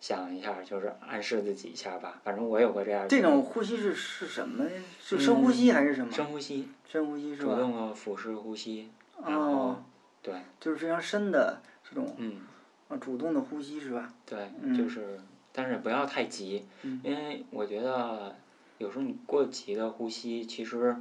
[0.00, 2.20] 想一下，就是暗示自己一下吧。
[2.22, 3.08] 反正我有过这样。
[3.08, 4.64] 这种呼吸是是什么？
[5.00, 6.12] 是深呼吸还是什么？
[6.12, 6.68] 深呼吸。
[6.86, 7.54] 深呼吸是吧？
[7.54, 8.90] 主动的腹式呼吸。
[9.16, 9.82] 哦。
[10.22, 10.34] 对。
[10.60, 12.14] 就是非常深的这种。
[12.18, 12.40] 嗯。
[12.88, 14.12] 啊，主动的呼吸是吧？
[14.24, 15.18] 对，就是，
[15.52, 16.64] 但是不要太急，
[17.02, 18.36] 因为我觉得
[18.78, 20.94] 有时候你过急的呼吸，其实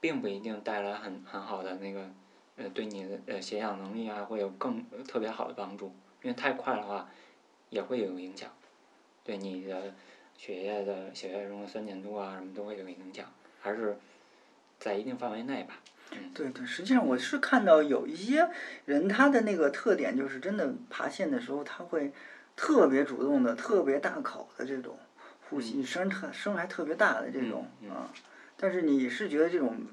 [0.00, 2.10] 并不一定带来很很好的那个
[2.56, 7.08] 呃，对你的呃血氧能力啊会有更特别好的帮助，因为太快的话。
[7.70, 8.50] 也会有影响，
[9.24, 9.94] 对你的
[10.36, 13.26] 血液的血液中的酸碱度啊什么都会有影响，
[13.60, 13.96] 还是
[14.78, 15.80] 在一定范围内吧。
[16.32, 18.48] 对对，实际上我是看到有一些
[18.84, 22.12] 人他的那个特点就是真的爬线的时候他会
[22.54, 24.96] 特别主动的、特别大口的这种
[25.48, 28.08] 呼吸，声特声还特别大的这种啊。
[28.56, 29.84] 但是你是觉得这种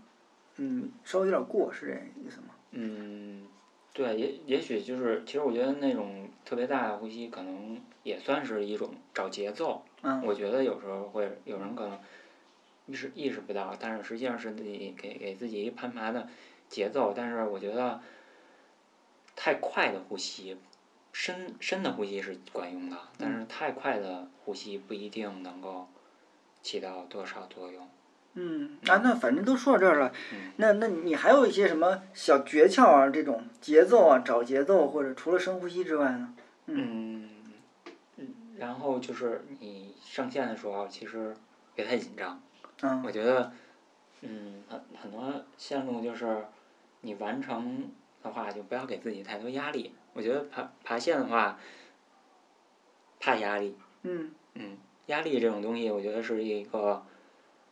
[0.57, 2.53] 嗯稍微有点过是这意思吗？
[2.71, 3.47] 嗯。
[3.93, 9.83] 对，也也许就是，其实我觉得那种特别大的呼吸，可能也算是一种找节奏。
[10.01, 10.25] 嗯。
[10.25, 11.99] 我觉得有时候会有人可能
[12.87, 16.27] 意识意识不到，但是实际上是自己给给自己一攀爬的
[16.67, 17.13] 节奏。
[17.15, 18.01] 但是我觉得
[19.35, 20.57] 太快的呼吸，
[21.11, 25.87] 深深的呼吸是管用的，但是太快的呼吸不一定能够
[26.63, 27.87] 起到多少作用。
[28.35, 30.11] 嗯，啊，那反正都说到这儿了，
[30.57, 33.07] 那那你还有一些什么小诀窍啊？
[33.09, 36.33] 这种节奏啊，找节奏或者除了深呼吸之外呢？
[36.65, 37.29] 嗯，
[38.17, 41.35] 嗯，然后就是你上线的时候，其实
[41.75, 42.41] 别太紧张。
[42.81, 43.03] 嗯。
[43.05, 43.51] 我觉得，
[44.21, 46.43] 嗯，很很多线路就是
[47.01, 47.91] 你完成
[48.23, 49.93] 的话，就不要给自己太多压力。
[50.13, 51.59] 我觉得爬爬线的话，
[53.19, 53.77] 怕压力。
[54.01, 54.31] 嗯。
[54.55, 57.05] 嗯，压力这种东西，我觉得是一个。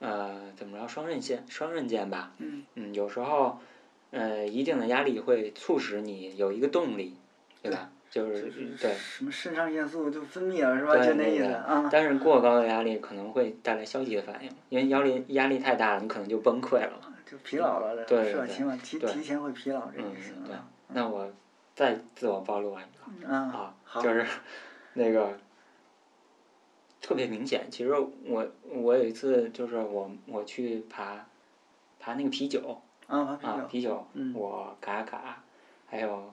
[0.01, 0.87] 呃，怎么着？
[0.87, 2.33] 双刃剑，双刃剑吧。
[2.39, 2.63] 嗯。
[2.75, 3.57] 嗯，有时候，
[4.11, 7.15] 呃，一定的压力会促使你有一个动力，
[7.61, 7.89] 对吧？
[8.09, 8.93] 就是对。
[8.95, 10.97] 什么肾上腺素就分泌了是吧？
[10.97, 11.87] 就那意思啊。
[11.89, 16.99] 但是过高的压力可能会带来消极的反应，因为压力压力太大了，你可能就崩溃了。
[17.25, 18.45] 就疲劳了，对是吧？
[18.45, 20.33] 起码提提前会疲劳这意思。
[20.35, 20.55] 嗯，对。
[20.89, 21.31] 那我
[21.73, 22.81] 再自我暴露一个
[23.23, 24.25] 嗯啊，好就是
[24.93, 25.37] 那个
[27.01, 27.65] 特别明显。
[27.69, 27.93] 其实
[28.25, 31.25] 我我有一次就是我我去爬
[31.99, 33.37] 爬那个啤酒啊，
[33.67, 35.43] 啤酒，我嘎嘎
[35.87, 36.31] 还有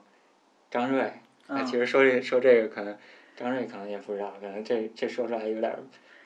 [0.71, 1.13] 张瑞，
[1.47, 2.97] 啊其实说这说这个可能
[3.37, 5.75] 张瑞可能也不知道，可能这这说出来有点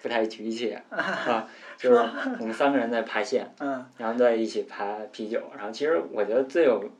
[0.02, 1.96] 不太局气 啊，就是
[2.40, 6.90] 我们三个人在爬线， 嗯然后在一起爬啤酒，然后其实我觉得最有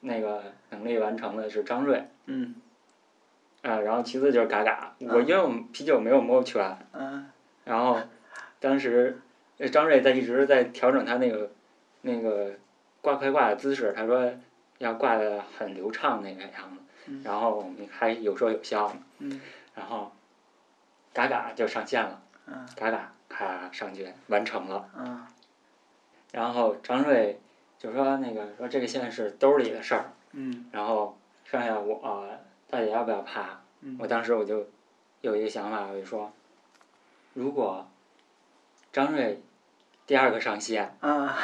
[0.00, 2.04] 那个能力完成的是张瑞。
[2.26, 2.54] 嗯
[3.62, 7.30] 啊，然后其次就是嘎嘎，我因为我们啤酒没有摸全，嗯。
[7.64, 7.98] 然后
[8.58, 9.20] 当时
[9.58, 11.50] 呃张瑞在一直在调整他那个
[12.00, 12.52] 那个
[13.00, 14.32] 挂快挂的姿势，他说
[14.78, 19.40] 要挂的很流畅那个样子，嗯然后我们还有说有笑呢，嗯。
[19.74, 20.10] 然后
[21.12, 25.26] 嘎嘎就上线了，嗯嘎嘎咔上去完成了，嗯。
[26.32, 27.38] 然后张瑞
[27.78, 30.66] 就说那个说这个线是兜里的事儿，嗯。
[30.72, 32.38] 然后剩下我、呃、
[32.70, 33.60] 到底要不要爬？
[33.82, 34.66] 嗯我当时我就
[35.22, 36.30] 有一个想法，我就说，
[37.34, 37.88] 如果
[38.92, 39.42] 张瑞
[40.06, 41.36] 第二个上线，啊，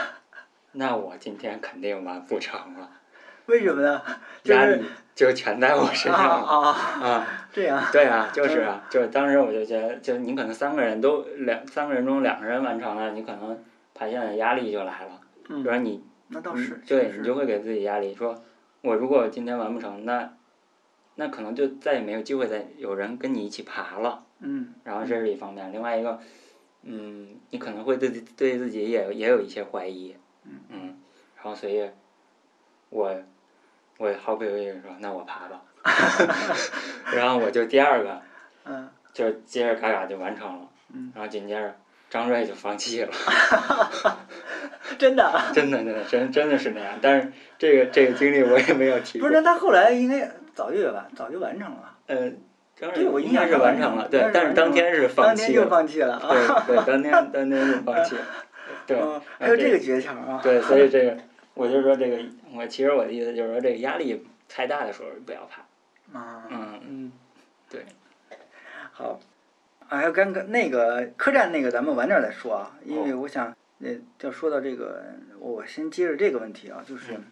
[0.72, 2.90] 那我今天肯定完不成了，
[3.46, 4.02] 为什么呢？
[4.44, 4.84] 就是压力
[5.14, 6.70] 就全在我身啊上了啊，
[7.02, 7.48] 啊！
[7.52, 18.42] 这样，对啊，就是啊，就是当时我就觉得，就你可能三个人都两三个人中两个人完成了，你可能排线的压力就来了，嗯比如说你那倒是嗯，对你就会给自己压力，说
[18.82, 20.35] 我如果今天完不成，那
[21.16, 24.22] 那可能就再也没有机会再有人跟你一起爬了。
[24.38, 26.20] 嗯然后这是一方面，另外一个，
[26.82, 30.96] 嗯，你可能会对自对自己也也有一些怀疑，嗯，
[31.36, 31.88] 然后所以，
[32.90, 33.16] 我
[33.98, 35.62] 我毫不犹豫地说，那我爬吧，
[37.14, 38.20] 然后我就第二个，
[38.64, 41.74] 嗯就接着嘎嘎就完成了，嗯然后紧接着
[42.10, 43.10] 张瑞就放弃了，
[44.98, 45.50] 真的啊。
[45.54, 52.32] 真的真的真真的是那样，但是这个这个经历我也没有提不是，，那他后来应该早就完，早就完成了，呃，
[52.74, 56.18] 张对我印象中完成了，对但，是当天是当天就放弃了。
[56.66, 58.22] 对对，当天当天就放弃了，
[58.86, 58.98] 对。
[58.98, 60.40] 嗯，还有这个诀窍啊。
[60.42, 61.16] 对，所以这个
[61.54, 62.18] 我就说这个，
[62.54, 65.62] 我其实我的意思就是说，这个压力太大的时候不要怕。
[66.18, 67.12] 啊，嗯嗯，
[67.68, 67.84] 对。
[68.92, 69.20] 好，
[69.88, 73.90] 啊，还有刚刚那个客栈那个，咱们晚点儿再说啊，因为哦我想，呃，
[74.22, 75.02] 要说到这个，
[75.38, 77.24] 我先接着这个问题啊，就是嗯，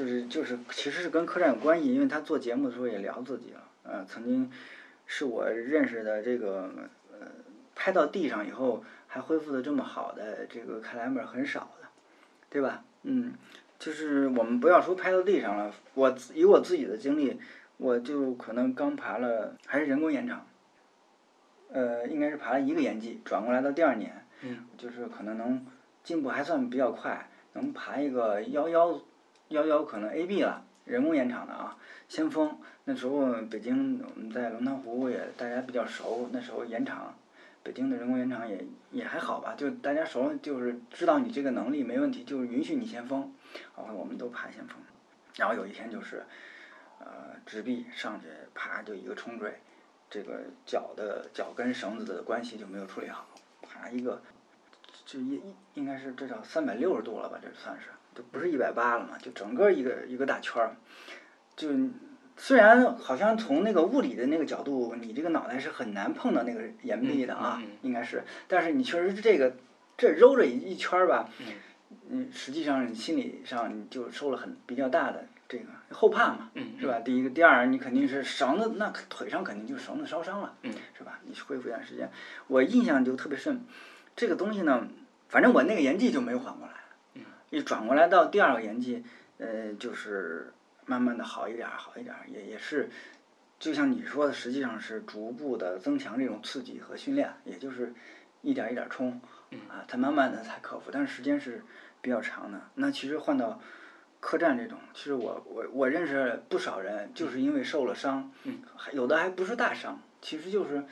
[0.00, 4.50] 就是就是，其实是跟客栈有关系，因为他做节目的时候也聊自己了，呃，曾经
[5.04, 6.70] 是我认识的这个，
[7.12, 7.26] 呃，
[7.74, 11.88] 拍到地上以后还恢复的这么好的这个克莱门很少的，
[12.48, 12.82] 对吧？
[13.02, 13.34] 嗯，
[13.78, 17.38] 就是我们不要说拍到地上了，我以我自己的经历，
[17.76, 20.46] 我就可能刚爬了，还是人工延长，
[21.70, 25.66] 呃，应该是爬了一个延季，转过来到第二年，嗯，就是可能能
[26.02, 28.98] 进步还算比较快，能爬一个幺幺
[29.50, 31.76] 幺幺可能 AB 了，人工延长的啊，
[32.08, 37.14] 先锋那时候北京我们在龙潭湖也大家比较熟，那时候延长。
[37.62, 43.34] 北京的人工延长也也还好吧，就大家熟，就是知道你这个能力没问题，就是允许你先锋，
[43.76, 44.76] 然后我们都爬先锋，
[45.36, 46.24] 然后有一天就是，
[47.00, 49.60] 呃，直臂上去啪就一个冲坠，
[50.08, 53.26] 这个脚的脚跟绳子的关系就没有处理好，
[53.60, 54.22] 啪一个，
[55.04, 57.88] 就一一应该是这叫三百六十度了吧，这算是，
[58.20, 60.76] 就不是一百八了嘛，就整个一个一个大圈儿，
[61.56, 61.70] 就
[62.36, 67.76] 虽然好像从那个物理的那个角度，你这个脑袋是很难碰到那个岩壁的啊，嗯嗯嗯。
[67.80, 69.56] 应该是，但是你确实是这个
[69.96, 71.46] 这揉着一一圈儿吧，嗯。
[72.10, 76.98] 嗯，实际上你心理上你就受了很比较大的这个后怕嘛，嗯是吧？
[77.00, 80.72] 第一个，第二，你肯定是绳子，那腿上肯定就绳子烧伤了，嗯。
[80.98, 81.18] 是吧？
[81.24, 82.10] 你恢复一段时间，
[82.48, 83.64] 我印象就特别深，
[84.14, 84.86] 这个东西呢，
[85.28, 86.79] 反正我那个延季就没有缓过来，嗯
[87.50, 89.04] 一转过来到第二个年纪，
[89.38, 90.52] 呃，就是
[90.86, 92.88] 慢慢的好一点儿，好一点儿，也也是，
[93.58, 97.92] 就像你说的，实际上是逐步的增强这种刺激和训练，也就是
[98.42, 99.58] 一点儿一点儿冲，嗯。
[99.68, 101.62] 啊，才慢慢的才克服，但是时间是
[102.00, 102.60] 比较长的。
[102.74, 103.60] 那其实换到
[104.20, 110.84] 客栈这种，其实我我我认识不少人，就是因为受了伤，嗯还有的还不是大伤，其实就是，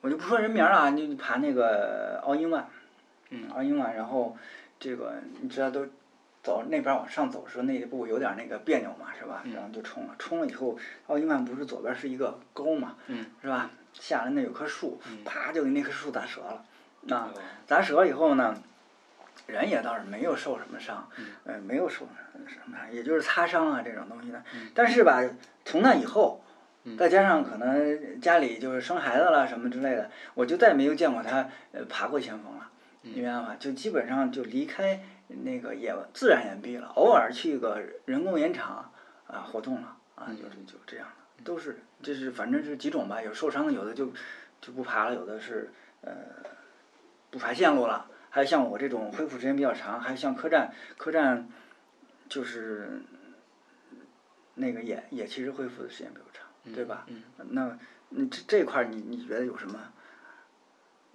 [0.00, 2.66] 我就不说人名儿了啊，你你爬那个奥英万，
[3.30, 3.50] 嗯。
[3.50, 4.36] 奥英万，然后
[4.82, 5.86] 这个你知道都
[6.42, 9.42] 走那边儿往上走的时候，那一步有点那个别扭嘛，是吧？
[9.44, 13.70] 嗯然后就冲了，冲了以后，奥英万不是左边是一个沟嘛，嗯是吧？
[13.92, 16.64] 下来那有棵树，嗯啪就给那棵树砸折了，
[17.16, 18.56] 啊，哦砸折以后呢，
[19.46, 22.06] 人也倒是没有受什么伤，嗯呃，没有受
[22.48, 24.68] 什么伤，也就是擦伤啊这种东西的嗯。
[24.74, 25.22] 但是吧，
[25.64, 26.42] 从那以后
[26.84, 33.56] 嗯，再加上可能家里就是生孩子了什么之类的，我就再也没有见过他呃爬过先锋了，嗯你明白吗？
[33.58, 38.92] 就基本上就离开那个野自然岩壁了，偶尔去个人工岩场
[39.26, 39.96] 啊活动了。
[40.14, 44.12] 啊，就是就这样的，都是这是反正是几种吧，有受伤的，有的就
[44.60, 46.12] 就不爬了，有的是呃
[47.30, 51.48] 不爬线路了，还有像我这种恢复时间比较长，还有像客栈客栈
[52.28, 53.02] 就是
[54.54, 57.04] 那个也也其实恢复的时间比较长，对吧？
[57.08, 57.76] 嗯那
[58.10, 59.92] 你这这块儿你你觉得有什么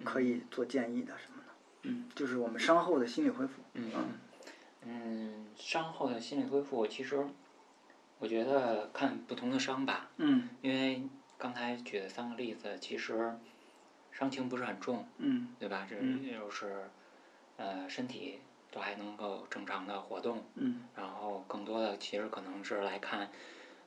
[0.04, 1.37] 可以做建议的什么的？
[1.82, 3.62] 嗯，就是我们伤后的心理恢复。
[3.74, 3.90] 嗯
[4.82, 7.26] 嗯，伤后的心理恢复，其实
[8.18, 11.02] 我觉得看不同的伤吧，嗯因为
[11.36, 13.36] 刚才举的三个例子，其实
[14.12, 15.86] 伤情不是很重，嗯对吧？
[15.88, 15.96] 这
[16.30, 16.88] 就是
[17.56, 18.38] 呃身体
[18.70, 23.30] 都还能够正常的活动，嗯然后更多的其实可能是来看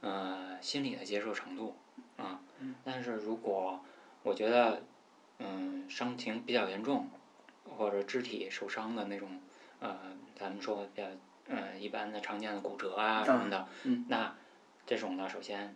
[0.01, 1.75] 呃心理的接受程度
[2.17, 2.41] 啊。
[2.83, 3.79] 但是如果
[4.23, 4.83] 我觉得
[5.39, 7.09] 嗯伤情比较严重，
[7.65, 9.41] 或者肢体受伤的那种
[9.79, 9.97] 呃，
[10.35, 11.07] 咱们说比较
[11.47, 14.35] 呃一般的常见的骨折啊什么的，嗯那
[14.85, 15.75] 这种呢，首先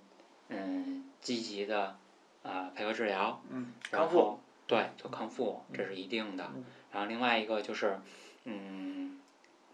[0.49, 1.97] 嗯积极的
[2.43, 4.17] 啊、配合治疗，嗯，然康复。
[4.19, 6.51] 后对做康复，这是一定的。
[6.91, 7.99] 然后另外一个就是，
[8.45, 9.19] 嗯，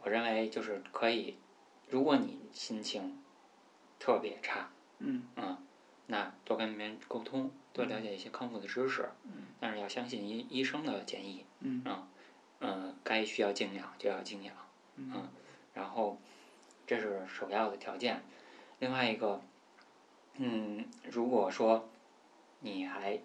[0.01, 1.37] 我认为就是可以，
[1.89, 3.17] 如果你心情
[3.99, 4.69] 特别差，
[4.99, 5.57] 嗯嗯，
[6.07, 9.09] 那多跟别人沟通，多了解一些康复的知识，
[9.59, 11.81] 但是要相信医医生的建议，嗯。
[11.85, 12.07] 嗯，
[12.59, 14.55] 呃，该需要静养就要静养，
[14.95, 15.27] 嗯，
[15.73, 16.19] 然后
[16.85, 18.21] 这是首要的条件。
[18.79, 19.41] 另外一个，
[20.35, 21.89] 嗯，如果说
[22.59, 23.19] 你还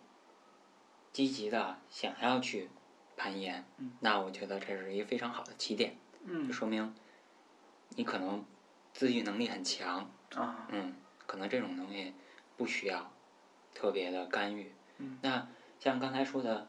[1.12, 2.70] 积极的想要去
[3.16, 3.64] 攀岩，
[4.00, 6.46] 那我觉得这是一个非常好的起点，嗯。
[6.46, 6.94] 就说明
[7.90, 8.44] 你可能
[8.94, 10.66] 自愈能力很强，啊。
[10.70, 10.94] 嗯，
[11.26, 12.14] 可能这种东西
[12.56, 13.12] 不需要
[13.76, 14.72] 特别的干预。
[14.98, 15.46] 嗯那
[15.78, 16.66] 像刚才说的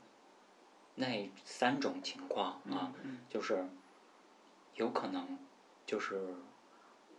[0.95, 3.65] 那三种情况啊，嗯就是
[4.75, 5.37] 有可能
[5.85, 6.19] 就是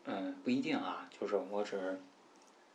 [0.05, 2.01] 嗯不一定啊，就是我只是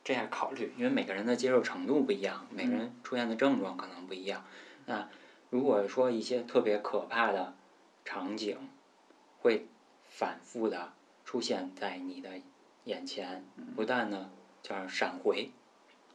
[0.03, 4.43] 这样考虑，因为每个人的接受程度不一样，每个人出现的症状可能不一样。
[4.85, 5.07] 那
[5.51, 7.53] 如果说一些特别可怕的
[8.03, 8.57] 场景
[9.39, 9.67] 会
[10.03, 12.41] 反复的出现在你的
[12.85, 13.45] 眼前，
[13.75, 14.31] 不断的
[14.63, 15.51] 叫闪回，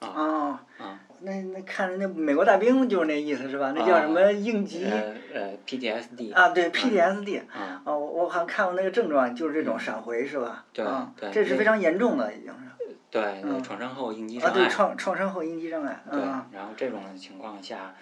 [0.01, 0.65] 啊。
[0.79, 1.01] 啊。
[1.21, 3.73] 那那看那美国大兵就是那意思是吧？
[3.75, 6.51] 那叫什么应急呃呃 PTSD 啊？
[6.51, 10.65] 对 PTSD 啊，哦，我我好像看过那个症状，就是这种闪回是吧？
[10.73, 12.97] 对啊对这是非常严重的已经是。
[13.11, 13.61] 对，嗯。
[13.61, 17.93] 创伤后应激啊，对，创创伤后应激障碍对啊，然后这种情况下，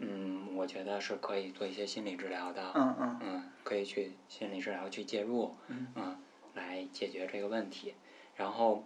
[0.00, 3.18] 嗯，我觉得是可以做一些心理治疗的，嗯嗯。
[3.22, 6.16] 嗯，可以去心理治疗去介入，嗯
[6.54, 7.94] 来解决这个问题。
[8.34, 8.84] 然后，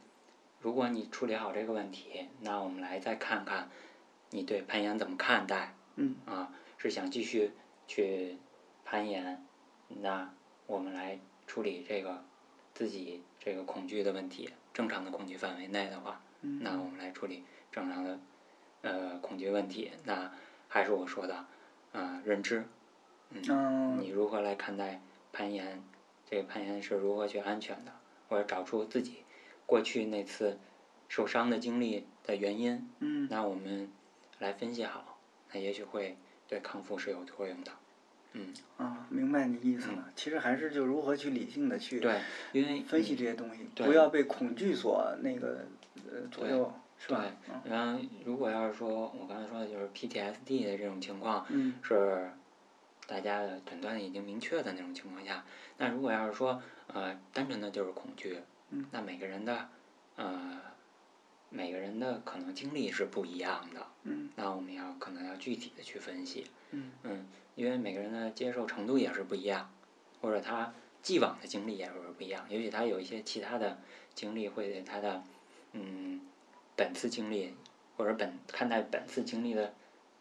[0.60, 3.70] 如果你处理好这个问题，那我们来再看看
[4.30, 6.52] 你对攀岩怎么看待嗯啊？
[6.76, 7.52] 是想继续
[7.86, 8.36] 去
[8.84, 9.44] 攀岩，
[9.88, 10.32] 那
[10.66, 12.24] 我们来处理这个
[12.74, 14.50] 自己这个恐惧的问题。
[14.72, 17.42] 正常的恐惧范围内的话，嗯那我们来处理
[17.72, 18.20] 正常的
[18.82, 19.90] 呃恐惧问题。
[20.04, 20.30] 那
[20.68, 21.46] 还是我说的，
[21.92, 22.64] 呃，认知，
[23.30, 25.00] 嗯你如何来看待
[25.32, 25.82] 攀岩？
[26.30, 27.92] 这个攀岩是如何去安全的，
[28.28, 29.24] 或者找出自己
[29.68, 30.58] 过去那次
[31.10, 32.88] 受伤的经历的原因？
[33.00, 33.90] 嗯那我们
[34.38, 35.18] 来分析好，
[35.52, 36.16] 那也许会
[36.48, 37.70] 对康复是有作用的。
[38.32, 40.10] 嗯，啊，明白你意思了。
[40.16, 42.18] 其实还是就如何去理性的去对，
[42.52, 45.66] 因为分析这些东西，对不要被恐惧所那个
[46.10, 47.26] 呃左右，是吧？
[47.64, 52.30] 对，然后如果要是说我刚才说的就是 PTSD 的这种情况，嗯是
[53.06, 55.44] 大家的诊断已经明确的那种情况下，
[55.76, 58.38] 那如果要是说呃单纯的就是恐惧，
[58.70, 58.86] 嗯。
[58.90, 59.68] 那每个人的
[60.16, 60.60] 呃
[61.50, 64.30] 每个人的可能经历是不一样的，嗯。
[64.36, 66.46] 那我们要可能要具体的去分析，
[67.02, 67.26] 嗯。
[67.54, 69.68] 因为每个人的接受程度也是不一样，
[70.20, 73.80] 或者他既往的经历也是不一样，也许他有一些其他的
[74.14, 75.24] 经历会对他的
[75.72, 76.20] 嗯
[76.76, 77.56] 本次经历
[77.96, 79.74] 或者本看待本次经历的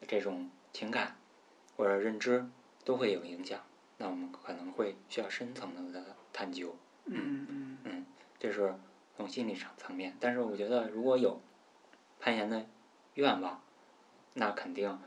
[0.07, 1.15] 这种情感
[1.75, 2.49] 或者认知
[2.83, 3.61] 都会有影响，
[3.97, 7.45] 那我们可能会需要深层次的探究，嗯。
[7.83, 7.96] 嗯
[8.39, 8.73] 这是
[9.15, 10.15] 从心理层层面。
[10.19, 11.41] 但是我觉得如果有
[12.19, 12.65] 攀岩的
[13.15, 13.61] 愿望，
[14.33, 14.99] 那肯定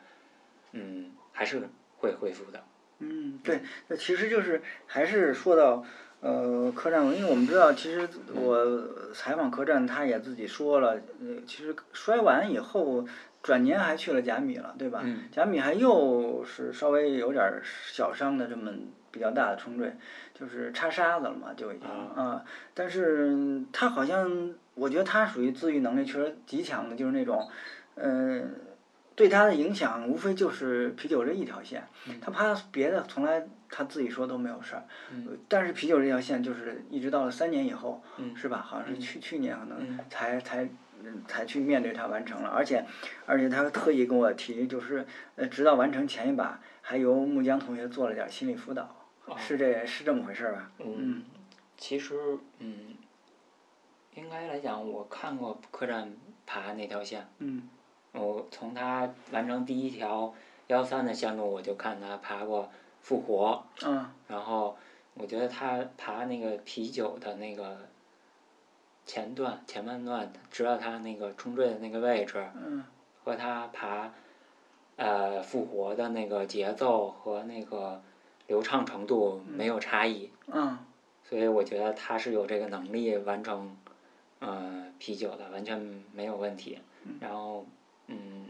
[0.73, 2.63] 嗯还是会恢复的。
[2.99, 5.85] 嗯，对，那其实就是还是说到
[6.21, 13.07] 呃客栈，因为我们知道，其实我采访客栈，他也自己说了，呃，其实摔完以后。
[13.43, 15.01] 转年还去了甲米了，对吧？
[15.03, 18.71] 嗯甲米还又是稍微有点儿小伤的这么
[19.11, 19.97] 比较大的冲坠，
[20.41, 21.87] 就是插沙子了嘛，就已经
[22.17, 27.47] 啊、但是他好像，我觉得他属于自愈能力确实极强的，就是那种，
[27.97, 28.51] 嗯、
[29.15, 31.85] 对他的影响无非就是啤酒这一条线，
[32.23, 34.83] 他怕别的从来他自己说都没有事儿，
[35.27, 38.65] 呃但是啤酒这条线就是一直到了三年以后，嗯是吧？
[38.67, 40.65] 好像是去去年可能嗯才才
[41.05, 42.83] 嗯才去面对它完成了，而且
[43.27, 45.05] 而且他特意跟我提，就是
[45.37, 48.89] 呃直到完成前一把，还由木江同学做了点心理辅导，哦
[49.39, 50.71] 是这是这么回事儿吧？
[50.79, 51.25] 嗯，
[51.77, 52.95] 其实嗯，
[54.15, 56.17] 应该来讲，我看过客栈
[56.47, 57.69] 爬那条线，嗯。
[58.13, 60.35] 我从他完成第一条
[60.67, 62.69] 幺三的线路，我就看他爬过
[63.01, 64.11] 复活，嗯。
[64.27, 64.77] 然后
[65.15, 67.79] 我觉得他爬那个啤酒的那个
[69.07, 72.85] 前段前半段，直到他那个冲坠的那个位置，嗯。
[73.23, 74.13] 和他爬
[74.97, 78.03] 呃复活的那个节奏和那个
[78.51, 80.77] 流畅程度没有差异，嗯
[81.23, 83.77] 所以我觉得他是有这个能力完成
[84.41, 85.81] 呃啤酒的，完全
[86.13, 86.77] 没有问题。
[87.21, 87.65] 然后
[88.09, 88.47] 嗯，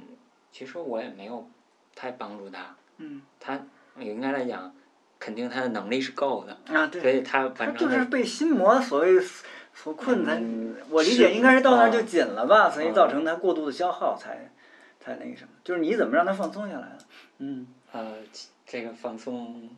[0.50, 1.46] 其实我也没有
[1.94, 3.60] 太帮助他，嗯他
[3.98, 4.74] 应该来讲，
[5.18, 9.20] 肯定他的能力是够的，啊对，所以他反正就是被心魔所谓
[9.74, 14.50] 所困才，嗯我理解应该是到那儿就啊紧了吧，所以啊造成他过度的消耗才
[14.98, 16.98] 才那个什么，就是你怎么让他放松下来的？
[17.36, 18.14] 嗯呃
[18.64, 19.68] 这个放松。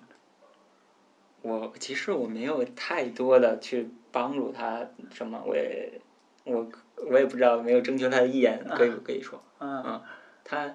[1.42, 6.00] 我其实我没有太多的去帮助他什么，我也
[6.44, 6.66] 我
[7.10, 9.42] 我也不知道，没有征求他的意见，可以不可以说？
[9.60, 10.00] 嗯
[10.44, 10.74] 他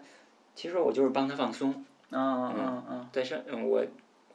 [0.55, 3.85] 其实我就是帮他放松，嗯嗯嗯但是嗯我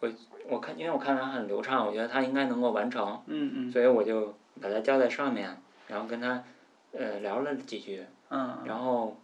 [0.00, 0.10] 我
[0.48, 3.72] 我看，因为我看他很流畅，我觉得他应该能够完成，嗯嗯。
[3.72, 5.56] 所以我就把他交在上面，
[5.88, 6.44] 然后跟他
[6.92, 9.16] 呃聊了几句，嗯然后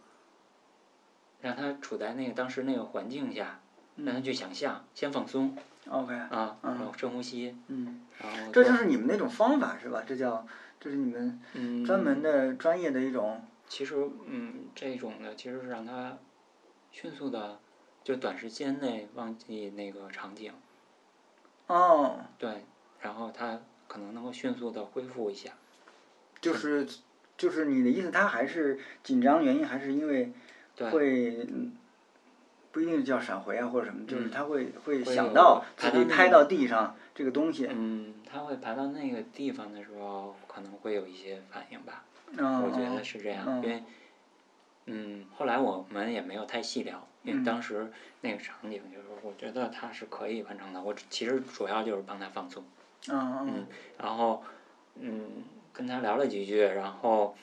[1.41, 3.61] 让他处在那个当时那个环境下，
[3.95, 5.55] 让他去想象，先放松
[5.89, 10.03] ，OK，啊，嗯然后深呼吸，嗯，然后这就是你们那种方法是吧？
[10.07, 10.45] 这叫
[10.79, 16.17] 这是你们嗯专门的专业的一种，其实嗯这种呢其实是让他
[16.91, 17.59] 迅速的
[18.03, 20.53] 就短时间内忘记那个场景。
[21.67, 22.65] 哦，对，
[22.99, 25.51] 然后他可能能够迅速的恢复一下。
[26.41, 26.87] 就是
[27.37, 30.31] 就是你的意思，他还是紧张原因还是因为
[30.75, 31.47] 对，会。
[32.69, 42.03] 嗯不一定叫闪回啊或者什么，就是嗯他会会会想到自己拍到地上这个东西，嗯，他会爬到那个地方的时候，可能会有一些反应吧。
[42.37, 43.83] 嗯，我觉得是这样，嗯因为，
[44.85, 47.91] 嗯，后来我们也没有太细聊，因为嗯当时
[48.21, 50.79] 那个场景就是，我觉得他是可以完成的。
[50.81, 52.63] 我其实主要就是帮他放松，
[53.09, 53.67] 嗯嗯
[53.97, 54.43] 然后，
[54.95, 55.43] 嗯，
[55.73, 57.35] 跟他聊了几句，然后，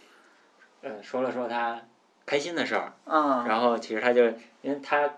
[0.83, 1.83] 呃，说了说他
[2.27, 4.27] 开心的事儿，啊，然后其实他就
[4.61, 5.09] 因为他，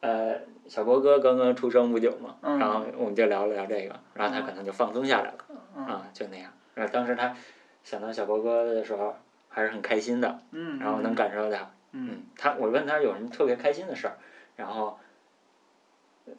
[0.00, 0.38] 呃，
[0.68, 2.58] 小波哥刚刚出生不久嘛，嗯。
[2.58, 5.38] 然后我们就聊了聊这个，然后他可能就放松下来了，
[5.74, 5.86] 嗯。
[5.86, 6.52] 啊，就那样。
[6.74, 7.34] 然后当时他
[7.82, 9.16] 想到小波哥的时候，
[9.48, 11.58] 还是很开心的，嗯，然后能感受到，
[11.92, 12.10] 嗯。
[12.12, 14.16] 嗯，他我问他有什么特别开心的事儿，
[14.56, 14.98] 然后，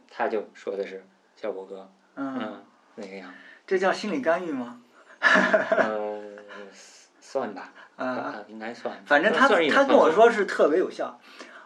[0.09, 1.03] 他就说的是
[1.35, 2.63] 小波哥，嗯，嗯，
[2.95, 3.33] 那个样，
[3.65, 4.79] 这叫心理干预吗？
[5.21, 6.19] 呃，
[7.21, 7.71] 算吧，
[8.03, 11.19] 啊，啊，应该算，反正他他跟我，说是特别有效，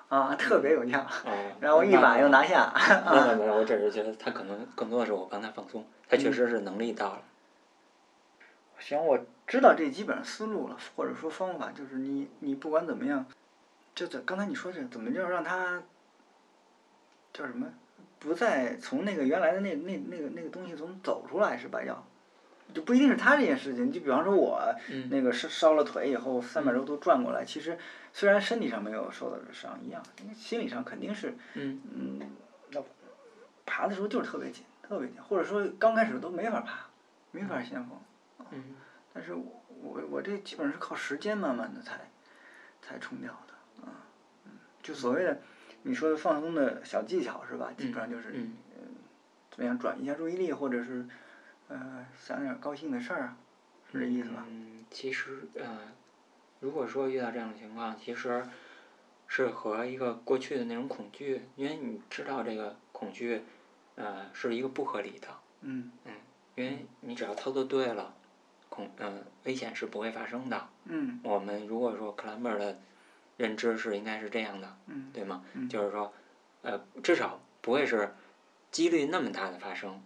[0.09, 2.71] 啊，特别有效，哦，然后一把又拿下，
[3.11, 7.21] 没有没有，我只是觉得他可能更多的是我帮他放松，他确实是能力到了。
[8.79, 13.25] 行，我知道这基本上思路了，或者说方法，就是你你不管怎么样，
[13.95, 15.81] 就这刚才你说这怎么就让他
[17.33, 17.67] 叫什么，
[18.19, 21.83] 不再从那个原来的那那那个那个东西中走出来是吧？
[21.83, 22.05] 要
[22.73, 25.09] 就不一定是他这件事情，就比方说我嗯。
[25.09, 27.77] 那个烧烧了腿以后三百周度转过来，其实
[28.13, 31.81] 虽然身体上没有受到伤一样，因为心理上肯定是嗯。
[31.93, 32.19] 嗯，
[32.71, 32.85] 要
[33.65, 36.87] 爬的时候就是特别紧，特别紧，或者说刚开始都没法爬，
[37.31, 37.97] 没法先锋。
[38.51, 38.63] 嗯。
[39.13, 41.99] 但是我我我这基本上是靠时间慢慢的才
[42.81, 44.05] 才冲掉的，啊，
[44.45, 44.51] 嗯，
[44.83, 45.39] 就所谓的
[45.83, 47.71] 你说的放松的小技巧是吧？
[47.77, 48.53] 基本上就是嗯。
[49.49, 51.03] 怎么样转移一下注意力，或者是
[51.67, 53.37] 呃想点高兴的事儿啊，
[53.91, 54.45] 是这意思吧？
[54.47, 55.79] 嗯，其实呃，
[56.59, 58.45] 如果说遇到这样的情况，其实
[59.27, 63.43] 是和一个过去的那种恐惧，因为你知道这个恐惧，
[63.95, 65.27] 呃，是一个不合理的，
[65.61, 66.13] 嗯嗯
[66.55, 68.13] 因为你只要操作对了，
[68.69, 70.69] 恐呃危险是不会发生的。
[70.85, 72.79] 嗯我们如果说 climber 的
[73.35, 75.43] 认知是应该是这样的，嗯对吗？
[75.53, 76.11] 嗯就是说，
[76.61, 78.13] 呃，至少不会是
[78.71, 80.01] 几率那么大的发生，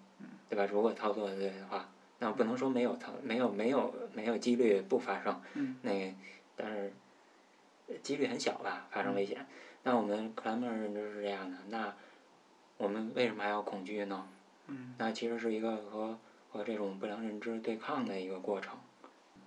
[0.51, 0.65] 对吧？
[0.69, 1.89] 如果操作的对的话，
[2.19, 6.13] 那不能说没有操，没有没有没有几率不发生，嗯那
[6.57, 6.91] 但是
[7.87, 9.47] 呃几率很小吧，发生危险。
[9.83, 11.93] 那我们 climber 认知是这样的，那
[12.75, 14.27] 我们为什么还要恐惧呢？
[14.67, 16.19] 嗯那其实是一个和
[16.51, 18.77] 和这种不良认知对抗的一个过程。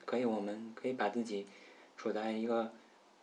[0.06, 1.46] 可以，我们可以把自己
[1.98, 2.72] 处在一个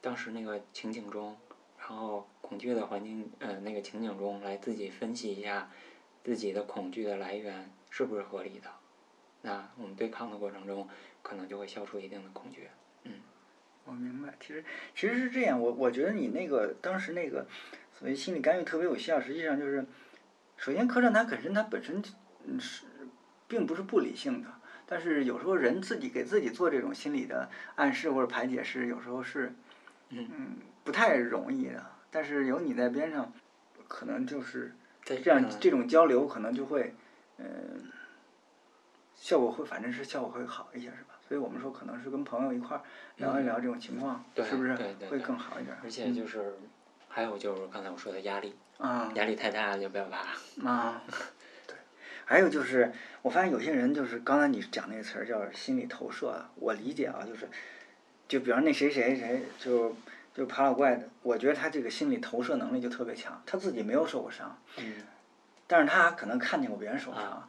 [0.01, 1.36] 当时那个情景中，
[1.79, 5.69] 然后恐惧的环境呃那个情景中来自己分析一下
[6.24, 8.69] 自己的恐惧的来源是不是合理的。
[9.41, 10.88] 那我们对抗的过程中，
[11.22, 12.67] 可能就会消除一定的恐惧。
[13.03, 13.13] 嗯
[13.84, 14.63] 我明白，其实
[14.95, 17.47] 其实是这样，我我觉得你那个当时那个
[17.91, 19.84] 所谓心理干预特别有效，实际上就是，
[20.55, 22.01] 首先客栈它本身它本身
[22.45, 22.86] 嗯是
[23.47, 24.49] 并不是不理性的，
[24.86, 29.51] 但是有时候人自己给自己做这种心理的暗示或者排解是有时候是
[30.09, 33.34] 嗯不太容易的，但是有你在边上，
[33.88, 34.80] 可能就是对
[35.20, 36.93] 这样嗯这种交流可能就会
[37.38, 37.89] 嗯、
[39.16, 41.16] 效果会反正是效果会好一些是吧？
[41.28, 42.84] 所以我们说可能是跟朋友一块儿
[43.18, 44.76] 聊一聊这种情况，是不是
[45.09, 45.80] 会更好一点儿？
[45.84, 46.53] 而且就是
[47.07, 50.20] 还有就是刚才我说的压力，啊压力太大了就不要爬。
[50.70, 51.01] 啊，
[51.66, 51.76] 对，
[52.26, 52.91] 还有就是
[53.22, 57.47] 我发现有些人就是刚才你讲那个词儿叫心理投射啊，我理解啊，就是
[58.28, 59.95] 就比方那谁谁谁就
[60.34, 64.93] 就爬老怪的，我觉得他这个心理投射能力就特别强，他自己没有受过伤，嗯
[65.67, 67.47] 但是他可能看见过别人受伤，啊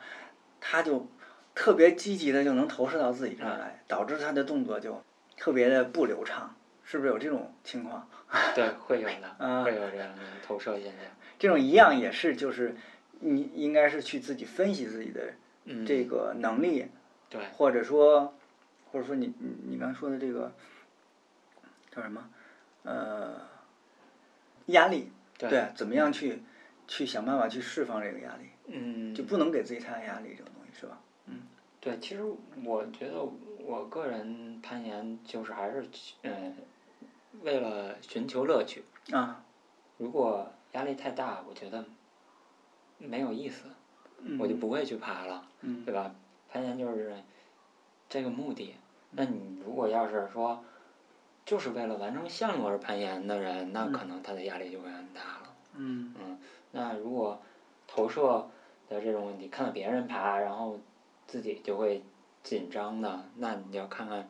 [0.60, 1.06] 他就
[1.54, 5.02] 特别积极的就能投射到自己这儿啊来，导致他的动作就
[5.36, 6.54] 特别的不流畅，
[6.84, 8.08] 是不是有这种情况？
[8.54, 11.04] 对，会有的，啊会有这样的投射现象。
[11.38, 12.76] 这种一样也是就是
[13.20, 16.86] 你应该是去自己分析自己的嗯，这个能力，
[17.28, 18.34] 对，或者说
[18.90, 20.52] 或者说你你你刚才说的这个
[21.94, 22.30] 叫什么
[22.84, 23.40] 呃
[24.66, 26.42] 压力，对怎么样去
[26.86, 30.98] 去想办法去释放这个压力，嗯，就不能给自己太大压力，这种东西是吧？
[31.26, 31.42] 嗯
[31.80, 32.22] 对，其实
[32.64, 33.22] 我觉得
[33.58, 35.84] 我个人攀岩就是还是
[36.22, 36.56] 嗯，
[37.42, 38.84] 为了寻求乐趣。
[39.10, 39.44] 啊，
[39.98, 41.84] 如果压力太大，我觉得
[42.98, 43.64] 没有意思，
[44.20, 46.14] 嗯我就不会去爬了，嗯对吧？
[46.48, 47.14] 攀岩就是
[48.08, 48.76] 这个目的。
[49.10, 50.64] 那你如果要是说，
[51.44, 55.54] 就是为了完成项目而攀岩的人，那可能他的压力就会很大了。
[55.74, 56.38] 嗯嗯，
[56.70, 57.40] 那如果
[57.86, 58.48] 投射
[58.88, 60.78] 的这种问题，看到别人爬，然后
[61.26, 62.02] 自己就会
[62.42, 64.28] 紧张的，那你要看看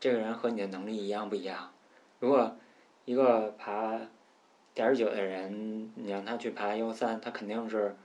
[0.00, 1.70] 这个人和你的能力一样不一样。
[2.20, 2.56] 如果
[3.04, 4.00] 一个爬
[4.74, 7.96] 点儿九的人，你让他去爬 U 三，他肯定是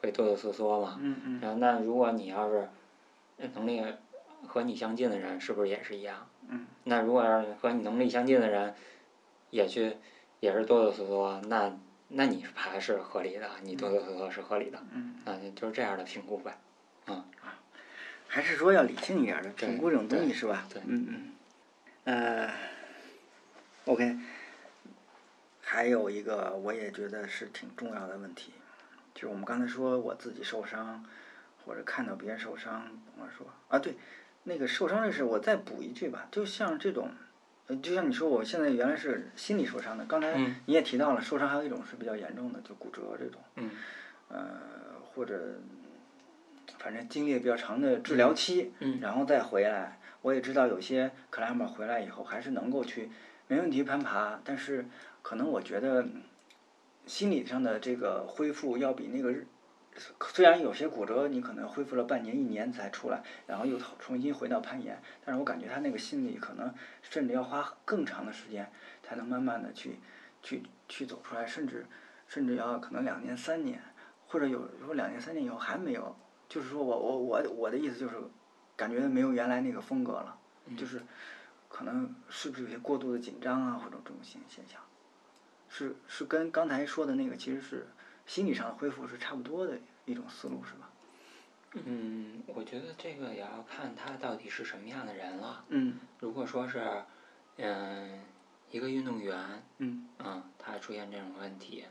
[0.00, 0.98] 会哆哆嗦嗦嘛。
[1.00, 2.68] 嗯嗯然后那如果你要是
[3.54, 3.84] 能力
[4.46, 6.26] 和你相近的人，是不是也是一样？
[6.52, 6.66] 嗯。
[6.84, 8.74] 那如果要是和你能力相近的人，
[9.50, 9.96] 也去
[10.40, 11.76] 也是哆哆嗦嗦，那
[12.08, 16.56] 那你是爬是合理的，你哆哆嗦嗦是合理的，嗯，那就是这样的评估呗。
[17.06, 17.24] 啊
[18.34, 20.66] 还是说要理性一点儿的评估这种东西是吧？
[20.72, 21.32] 对嗯嗯，
[22.04, 22.54] 呃
[23.84, 24.16] ，OK，
[25.60, 28.54] 还有一个我也觉得是挺重要的问题，
[29.14, 31.04] 就是我们刚才说我自己受伤，
[31.66, 33.96] 或者看到别人受伤，我说啊对，
[34.44, 37.10] 那个受伤这事我再补一句吧，就像这种。
[37.68, 40.04] 呃就像你说，我现在原来是心理受伤的。
[40.06, 43.40] 刚才嗯你也提到了，受伤还有一种是比较严重的，就骨折这种。
[43.54, 43.70] 嗯
[44.28, 44.58] 呃，
[45.00, 45.60] 或者
[46.78, 50.00] 反正经历了比较长的治疗期，嗯然后再回来。
[50.22, 53.10] 我也知道有些克莱姆回来以后还是能够去
[53.46, 54.84] 没问题攀爬，但是
[55.22, 56.04] 可能我觉得
[57.06, 59.46] 心理上的这个恢复要比那个日。
[60.32, 66.72] 虽然有些骨折你可能恢复了半年一年才出来，然后又重新回到攀岩，但是我感觉他那个心理可能
[67.02, 68.70] 甚至要花更长的时间
[69.02, 69.98] 才能慢慢的去
[70.42, 71.84] 去去走出来，甚至
[72.26, 73.82] 甚至要可能两年三年，
[74.26, 76.16] 或者有如果两年三年以后还没有，
[76.48, 78.14] 就是说我我我我的意思就是，
[78.74, 80.38] 感觉没有原来那个风格了，
[80.74, 81.02] 就是
[81.68, 84.80] 可能是不是有些过度的紧张啊，或者这种现现象，
[85.68, 87.86] 是是跟刚才说的那个其实是
[88.26, 90.88] 心理上的恢复是差不多的一种思路，是吧？
[91.74, 95.64] 嗯，我觉得这个也要看他到底是什么样的人了。
[95.68, 97.02] 嗯如果说是
[97.56, 98.20] 嗯
[98.70, 101.86] 一个运动员，嗯嗯，他出现这种问题，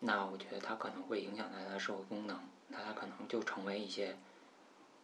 [0.00, 2.38] 那我觉得他可能会影响到他的社会功能，
[2.68, 4.16] 那他可能就成为一些，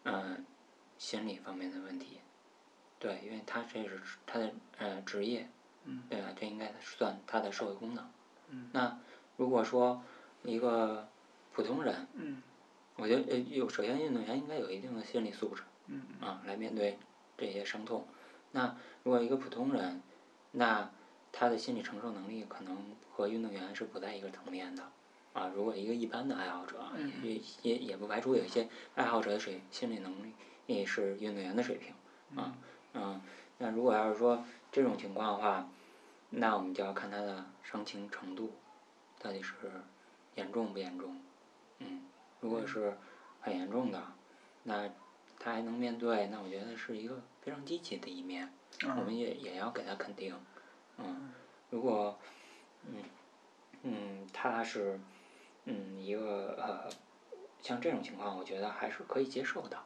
[0.04, 0.44] 嗯，
[0.98, 2.18] 心理方面的问题。
[2.98, 5.48] 对，因为他这是他的呃职业，
[5.84, 6.28] 嗯对吧？
[6.38, 8.10] 这应该算他的社会功能。
[8.50, 8.98] 嗯那
[9.38, 10.04] 如果说
[10.44, 11.08] 一个
[11.52, 12.42] 普通人，嗯
[12.96, 16.98] 我觉得呃有首先运动员应该有一定的心理素质，嗯啊，来面对
[17.36, 18.06] 这些伤痛。
[18.50, 20.02] 那如果一个普通人，
[20.50, 20.90] 那
[21.32, 22.76] 他的心理承受能力可能
[23.10, 24.82] 和运动员是不在一个层面的。
[25.32, 26.78] 啊，如果一个一般的爱好者，
[27.22, 30.34] 也也也不排除有一些爱好者的水心理能力
[30.66, 31.94] 也是运动员的水平。
[32.38, 32.54] 啊，
[32.92, 33.18] 嗯，
[33.56, 35.66] 那如果要是说这种情况的话，
[36.28, 38.52] 那我们就要看他的伤情程度，
[39.18, 39.54] 到底是
[40.36, 41.20] 严重不严重。
[41.78, 42.02] 嗯，
[42.40, 42.96] 如果是
[43.40, 44.02] 很严重的，
[44.62, 44.88] 那
[45.38, 48.52] 他还能面对，那我觉得是一个非常积极的一面，
[48.82, 50.34] 我们也也要给他肯定。
[50.98, 51.32] 嗯，
[51.70, 52.18] 如果
[52.86, 53.02] 嗯
[53.82, 55.00] 嗯他是
[55.64, 56.88] 嗯一个呃
[57.60, 59.78] 像这种情况，我觉得还是可以接受的。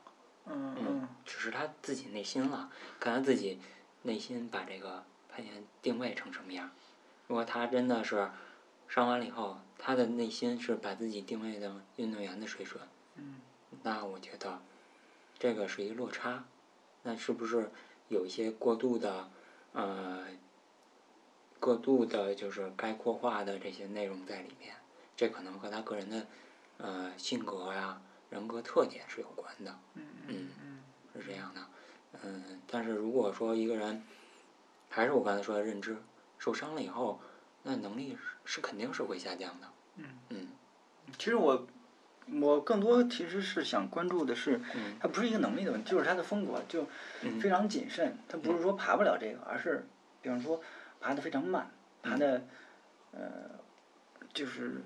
[0.46, 2.70] 嗯嗯，只是他自己内心了，
[3.00, 3.58] 看他自己
[4.02, 6.70] 内心把这个攀岩定位成什么样。
[7.26, 8.30] 如果他真的是
[8.86, 12.82] 伤完了以后，他的内心是把自己定位的运动员的水准，
[13.82, 14.60] 那我觉得
[15.38, 16.44] 这个是一个落差。
[17.02, 17.70] 那是不是
[18.08, 19.30] 有一些过度的
[19.72, 20.26] 呃
[21.60, 24.74] 过度的，就是概括化的这些内容在里面？
[25.16, 26.26] 这可能和他个人的
[26.78, 29.78] 呃性格呀、人格特点是有关的。
[29.94, 30.82] 嗯，
[31.14, 31.60] 是这样的。
[32.22, 34.02] 嗯，但是如果说一个人
[34.90, 35.96] 还是我刚才说的认知
[36.38, 37.20] 受伤了以后，
[37.62, 39.68] 那能力是是肯定是会下降的。
[40.30, 40.48] 嗯
[41.18, 41.66] 其实我
[42.32, 46.86] 我更多其实是想关注的是，嗯它不是一个能力的问题，就是它的风格就
[47.22, 48.16] 嗯非常谨慎。
[48.28, 49.86] 它不是说爬不了这个，而是
[50.22, 50.60] 比方说
[51.00, 51.70] 爬的非常慢，
[52.02, 52.42] 爬的
[53.12, 53.20] 呃
[54.34, 54.82] 就是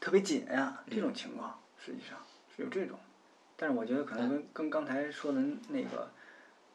[0.00, 2.18] 特别紧呀、这种情况，实际上
[2.54, 2.98] 是有这种。
[3.56, 6.10] 但是我觉得可能跟跟刚才说的那个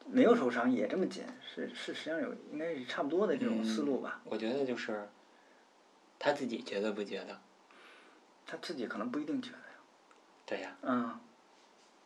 [0.06, 1.22] 没有受伤也这么紧，
[1.54, 4.20] 是是实际上有应该是差不多的这种思路吧。
[4.24, 5.08] 我觉得就是
[6.18, 7.38] 他自己觉得不觉得？
[8.46, 9.64] 他自己可能不一定觉得呀。
[10.46, 11.20] 对呀、嗯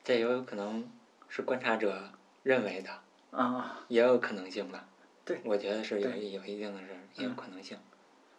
[0.05, 0.91] 这也有可能
[1.29, 2.11] 是观察者
[2.43, 2.91] 认为的，
[3.31, 4.85] 啊，也有可能性吧。
[5.25, 7.79] 对我觉得是有对有一定的是也有可能性。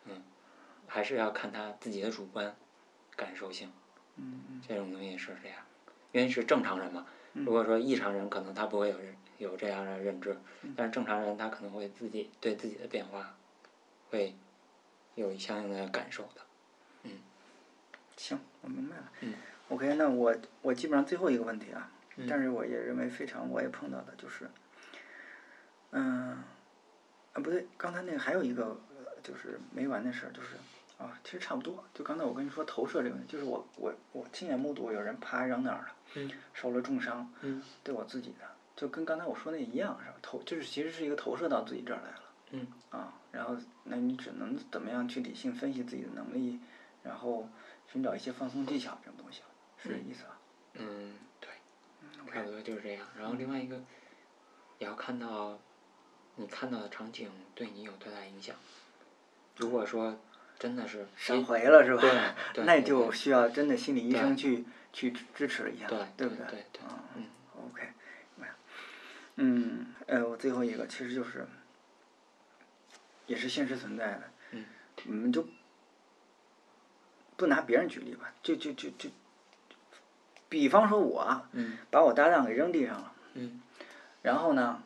[0.04, 0.22] 嗯，
[0.88, 2.54] 还是要看他自己的主观
[3.16, 3.72] 感受性。
[4.18, 5.58] 嗯嗯这种东西是这样，
[6.12, 7.06] 因为是正常人嘛。
[7.32, 8.98] 嗯如果说异常人，可能他不会有
[9.38, 13.36] 有这样的认知，嗯但是正常人他可能会自己对自己的变化
[14.12, 14.36] 会
[15.16, 16.42] 有相应的感受的。
[17.04, 17.12] 嗯
[18.18, 19.04] 行，我明白了。
[19.22, 19.34] 嗯
[19.70, 24.50] OK，那我我基本上最后一个问题啊，嗯但是我也认为非常我也碰到的就是，
[25.92, 26.30] 嗯，
[27.34, 30.50] 啊不对，刚才那个还有一个呃就是没完的事儿，就是
[31.00, 31.84] 啊，其实差不多。
[31.94, 38.46] 就刚才我跟你说投射这个问题，就是我我我亲眼目睹有人啪扔那儿了，嗯受了重伤，嗯对我自己的，
[38.76, 40.16] 就跟刚才我说那一样，是吧？
[40.22, 42.24] 投就是其实是一个投射到自己这儿来了。
[42.52, 46.60] 嗯啊，然后那你只能怎么样去理性分析自己的能力，
[47.04, 47.50] 然后
[47.92, 49.42] 寻找一些放松技巧这种东西，
[49.82, 50.38] 是这意思吧？
[50.76, 51.50] 嗯，对，
[52.32, 53.06] 差不多就是这样。
[53.18, 53.76] 然后另外一个，
[54.78, 55.60] 也要看到
[56.36, 58.56] 你看到的场景对你有多大影响。
[59.58, 60.18] 如果说
[60.58, 62.36] 真的是闪回了是吧？
[62.66, 64.64] 那就需要真的心理医生去
[64.94, 67.26] 去支持一下，对对不对对对嗯嗯
[67.72, 67.88] OK，
[69.36, 71.48] 嗯，呃，我最后一个其实就是，
[73.28, 74.22] 也是现实存在的，
[74.52, 74.66] 嗯，
[75.08, 75.46] 我们就
[77.36, 79.10] 不拿别人举例吧，就就就就，
[80.50, 81.42] 比方说我
[81.90, 83.14] 把我搭档给扔地上了。
[83.36, 83.62] 嗯
[84.22, 84.82] 然后呢，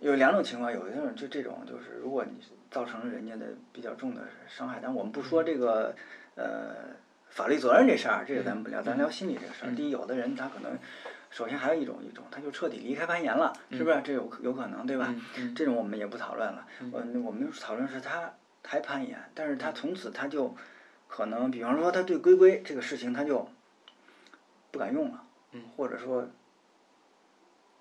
[0.00, 2.40] 有两种情况，有一种就这种，就是如果你
[2.70, 5.94] 造成人家的比较重的伤害，但我们不说这个
[6.36, 6.94] 呃
[7.30, 9.74] 法律责任这事儿，这个咱们不聊，咱聊心理这个事儿。
[9.74, 10.78] 第一，有的人他可能
[11.30, 14.00] 首先还有一种一种，他就彻底离开攀岩了，是不是？
[14.02, 15.14] 这有有可能，对吧？
[15.54, 16.66] 这种我们也不讨论了。
[16.80, 18.32] 嗯，我们讨论是他
[18.64, 20.54] 还攀岩，但是他从此他就
[21.08, 23.48] 可能，比方说他对龟龟这个事情他就
[24.72, 25.22] 不敢用了，
[25.52, 26.28] 嗯或者说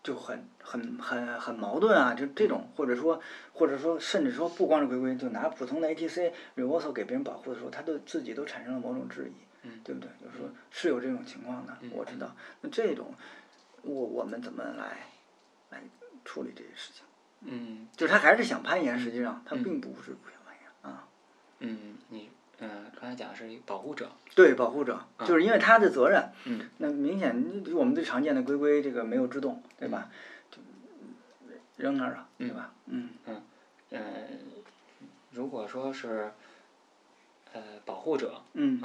[0.04, 3.20] 就很很很很矛盾啊，就这种，或者说
[3.54, 9.34] 或者说甚至说不光是龟龟，就拿普通的 ATC Reverso 给别人保护的时候，他对自己都产生了某种质疑，
[9.64, 10.10] 嗯对不对？
[10.24, 12.34] 就是说是有这种情况的，我知道。
[12.62, 13.14] 那这种
[13.84, 15.08] 我我们怎么来
[15.70, 15.82] 来
[16.26, 17.04] 处理这些事情？
[17.42, 21.08] 嗯就是他还是想攀岩，实际上他并不是不想攀岩啊。
[21.60, 26.32] 嗯，你呃刚才讲的是一个保护者，对，保护者就是因为他的责任。
[26.46, 30.10] 嗯那明显，我们最常见的龟龟这个没有制动，对吧？
[30.52, 30.58] 就
[31.78, 32.74] 扔那儿了，对吧？
[32.88, 33.10] 嗯
[33.92, 34.00] 呃，
[35.32, 36.32] 如果说是
[37.54, 38.82] 呃保护者，嗯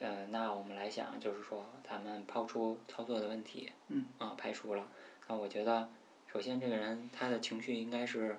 [0.00, 4.88] 呃，那我们来想，就是说，咱们抛出操作的问题，嗯，啊，排除了。
[5.28, 5.88] 那我觉得，
[6.32, 8.38] 首先这个人他的情绪应该是，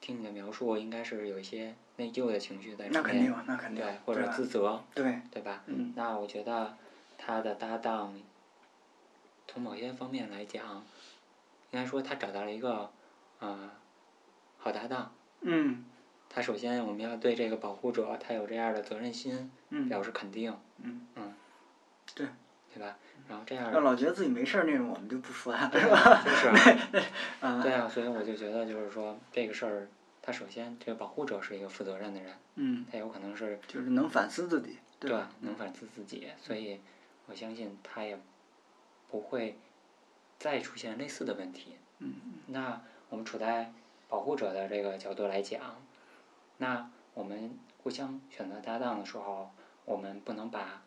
[0.00, 5.62] 听你的描述，应该是有一些内疚的情绪在里面，那肯定，那肯定对，，或者自责，对，对吧？
[5.66, 6.76] 嗯那我觉得
[7.18, 8.18] 他的搭档，
[9.46, 10.76] 从某些方面来讲，
[11.72, 12.90] 应该说他找到了一个，
[13.40, 13.70] 呃，
[14.56, 15.12] 好搭档。
[15.42, 15.84] 嗯
[16.28, 21.34] 他首先我们要对这个保护者，他有这样的责任心嗯表示肯定，嗯嗯，
[22.14, 22.26] 对，
[22.74, 22.96] 对吧？
[23.28, 26.22] 然后这样要老觉得自己没事儿那种，我们就不说了，对是吧？
[26.24, 26.50] 就 是
[27.62, 29.88] 对啊，所以我就觉得就是说这个事儿，
[30.22, 35.30] 他首先这个保护者是一个负责任的人，嗯，他有可能是就是能反思自己，对吧？
[35.40, 36.80] 能反思自己，所以
[37.26, 38.16] 我相信他也
[39.10, 39.58] 不会
[40.38, 41.76] 再出现类似的问题。
[41.98, 42.12] 嗯
[42.48, 43.72] 那我们处在
[44.08, 45.60] 保护者的这个角度来讲，
[46.58, 49.50] 那我们互相选择搭档的时候，
[49.84, 50.82] 我们不能把，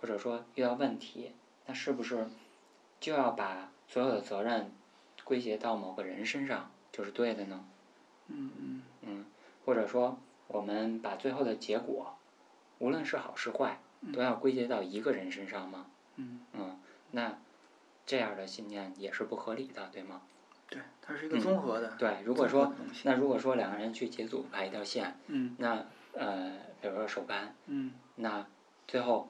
[0.00, 1.32] 或者说遇到问题，
[1.66, 2.28] 那是不是
[3.00, 4.72] 就要把所有的责任
[5.24, 7.64] 归结到某个人身上就是对的呢？
[8.28, 9.26] 嗯嗯嗯，
[9.64, 12.14] 或者说我们把最后的结果，
[12.78, 13.80] 无论是好是坏，
[14.12, 15.86] 都要归结到一个人身上吗？
[16.16, 16.80] 嗯嗯，
[17.10, 17.38] 那
[18.06, 20.22] 这样的信念也是不合理的，对吗？
[20.70, 21.88] 对，它是一个综合的。
[21.88, 22.72] 嗯对，如果说
[23.04, 28.46] 那如果说两个人去解组排一条线，嗯那呃，比如说首班，嗯那
[28.86, 29.28] 最后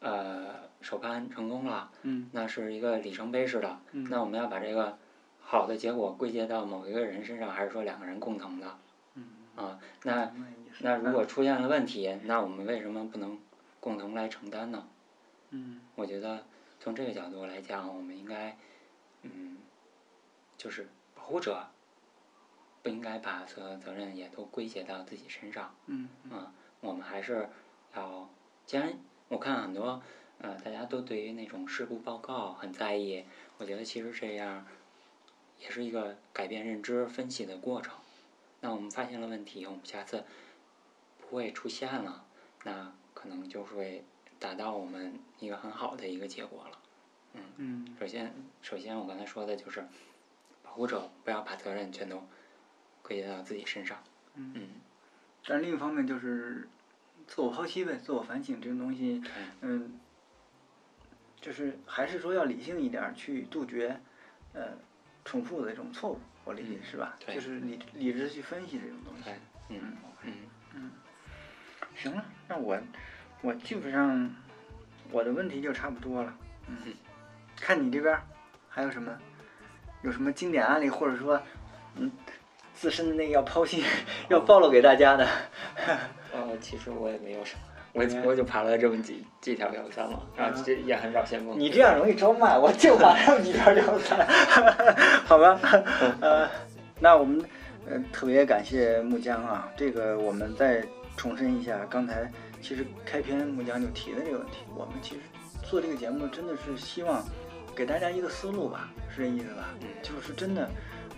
[0.00, 4.98] 呃首班成功了，嗯那是一个里程碑式的，嗯那我们要把这个
[5.40, 8.78] 好的结果归结到某一个人身上，还是说两个人共同的？
[9.14, 9.24] 嗯，
[9.56, 10.32] 啊，那
[10.80, 13.38] 那如果出现了问题，那我们为什么不能
[13.78, 14.86] 共同来承担呢？
[15.50, 16.44] 嗯我觉得
[16.78, 18.56] 从这个角度来讲，我们应该，
[19.22, 19.56] 嗯，
[20.60, 21.66] 就是保护者
[22.82, 25.74] 不应该把所有责任也都归结到自己身上。
[25.86, 27.48] 嗯嗯，我们还是
[27.94, 28.28] 要，
[28.66, 28.92] 既然
[29.28, 30.02] 我看很多
[30.38, 33.24] 呃大家都对于那种事故报告很在意，
[33.56, 34.66] 我觉得其实这样
[35.58, 37.94] 也是一个改变认知、分析的过程。
[38.60, 40.24] 那我们发现了问题，我们下次
[41.18, 42.26] 不会出现了，
[42.64, 44.04] 那可能就会
[44.38, 46.78] 达到我们一个很好的一个结果了。
[47.56, 49.88] 嗯首先，首先我刚才说的就是，保
[50.72, 52.22] 护者不要把责任全都
[53.02, 54.02] 归结到自己身上。
[54.34, 54.68] 嗯嗯，
[55.46, 56.68] 但另一方面就是
[57.26, 59.22] 自我剖析呗，自我反省这种东西，
[59.60, 59.98] 嗯，
[61.40, 64.00] 就是还是说要理性一点儿去杜绝，
[64.52, 64.72] 呃，
[65.24, 67.16] 重复的这种错误，我理解嗯是吧？
[67.24, 69.34] 对就是理理智去分析这种东西对。，
[69.68, 69.96] 嗯
[70.74, 70.90] 嗯
[71.96, 72.80] 行了，那我
[73.42, 74.34] 我基本上
[75.10, 76.36] 我的问题就差不多了。
[76.66, 76.94] 嗯，
[77.56, 78.18] 看你这边
[78.68, 79.18] 还有什么
[80.02, 81.40] 有什么经典案例，或者说
[81.96, 82.10] 嗯
[82.74, 83.84] 自身的那个要剖析
[84.28, 85.26] 要暴露给大家的。
[86.32, 87.60] 呃，其实我也没有什么，
[87.92, 91.58] 我就我就爬了这么几几条幺三嘛，然后这也很少先锋。
[91.58, 94.26] 你这样容易招骂，我就爬上几条就三，
[95.26, 95.58] 好吧？
[96.20, 96.48] 呃，
[97.00, 97.44] 那我们
[97.88, 100.82] 呃特别感谢木江啊，这个我们再
[101.16, 102.30] 重申一下，刚才
[102.62, 105.20] 其实开篇木江就提的这个问题，我们其实
[105.64, 107.24] 做这个节目真的是希望
[107.80, 109.74] 给大家一个思路吧，是这意思吧？
[109.80, 110.68] 嗯就是真的，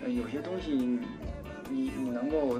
[0.01, 0.97] 呃，有些东西你
[1.69, 2.57] 你你能够，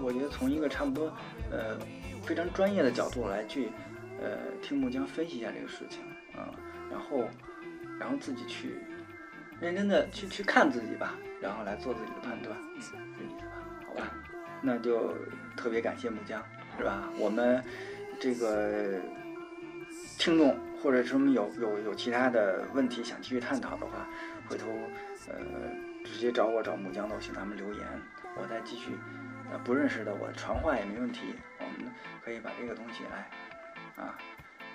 [0.00, 1.12] 我觉得从一个差不多
[1.50, 1.76] 呃
[2.24, 3.68] 非常专业的角度来去
[4.22, 6.00] 呃听木江分析一下这个事情
[6.34, 6.48] 啊、
[6.90, 7.28] 然后
[8.00, 8.78] 然后自己去
[9.60, 12.80] 认真的去去看自己吧，然后来做自己的判断，嗯，
[13.18, 13.52] 这意思吧？
[13.86, 14.14] 好吧，
[14.62, 15.14] 那就
[15.54, 16.42] 特别感谢木江，
[16.78, 17.10] 是吧？
[17.18, 17.62] 我们
[18.18, 18.98] 这个
[20.18, 24.08] 听众或者什么有有有其他的问题想继续探讨的话，
[24.48, 24.66] 回头
[25.28, 25.34] 呃
[26.04, 27.86] 直接找我找木江都行，咱们留言，
[28.36, 28.90] 我再继续
[29.50, 31.92] 呃不认识的我传话也没问题，我们
[32.24, 34.16] 可以把这个东西来啊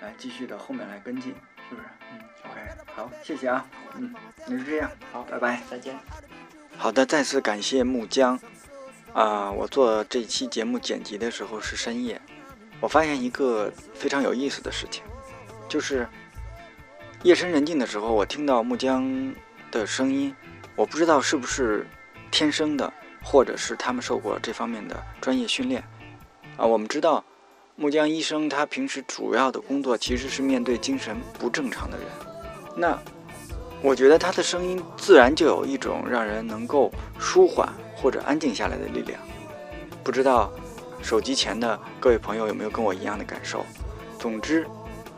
[0.00, 1.34] 来继续的后面来跟进，
[1.68, 1.86] 是不是？
[2.12, 2.60] 嗯，OK，
[2.94, 4.14] 好，谢谢啊，嗯，
[4.46, 5.62] 那就这样，好，拜拜。
[5.70, 5.96] 再见。
[6.76, 8.38] 好的，再次感谢木江。
[9.14, 12.18] 啊、我做这期节目剪辑的时候是深夜，
[12.80, 15.04] 我发现一个非常有意思的事情，
[15.72, 16.06] 就是
[17.22, 19.34] 夜深人静的时候，我听到木江
[19.70, 20.36] 的声音，
[20.76, 21.86] 我不知道是不是
[22.30, 22.92] 天生的，
[23.24, 25.82] 或者是他们受过这方面的专业训练。
[26.58, 27.24] 啊，我们知道
[27.74, 32.06] 木江医生他平时主要的工作其实是面对精神不正常的人，
[32.76, 32.98] 那
[33.80, 37.66] 我觉得他的声音自然就有一种让人能够舒缓
[37.96, 39.18] 或者安静下来的力量。
[40.04, 40.52] 不知道
[41.00, 43.64] 手机前的各位朋友有没有跟我一样的感受？
[44.18, 44.66] 总之，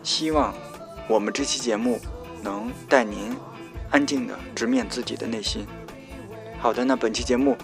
[0.04, 0.54] 希望
[1.08, 1.98] 我们这期节目
[2.42, 3.34] 能带您
[3.90, 5.66] 安静的直面自己的内心。
[6.60, 7.56] 好的，那本期节目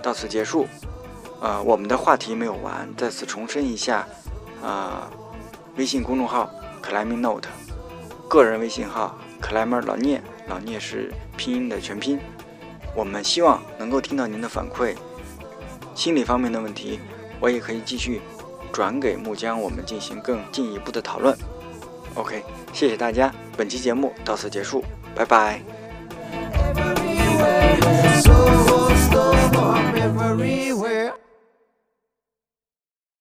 [0.00, 0.66] 到此结束。
[1.40, 4.06] 呃，我们的话题没有完，再次重申一下，
[4.62, 5.02] 呃，
[5.76, 6.50] 微信公众号
[6.82, 7.48] Climbing Note，
[8.28, 12.18] 个人微信号 Climber 老聂，老聂是拼音的全拼。
[12.94, 14.96] 我们希望能够听到您的反馈，
[15.94, 17.00] 心理方面的问题，
[17.40, 18.20] 我也可以继续
[18.72, 21.36] 转给木江，我们进行更进一步的讨论。
[22.18, 22.42] OK，
[22.72, 25.60] 谢谢大家，本期节目到此结束，拜拜。
[26.74, 28.20] everywhere.
[28.22, 31.17] So storm everywhere.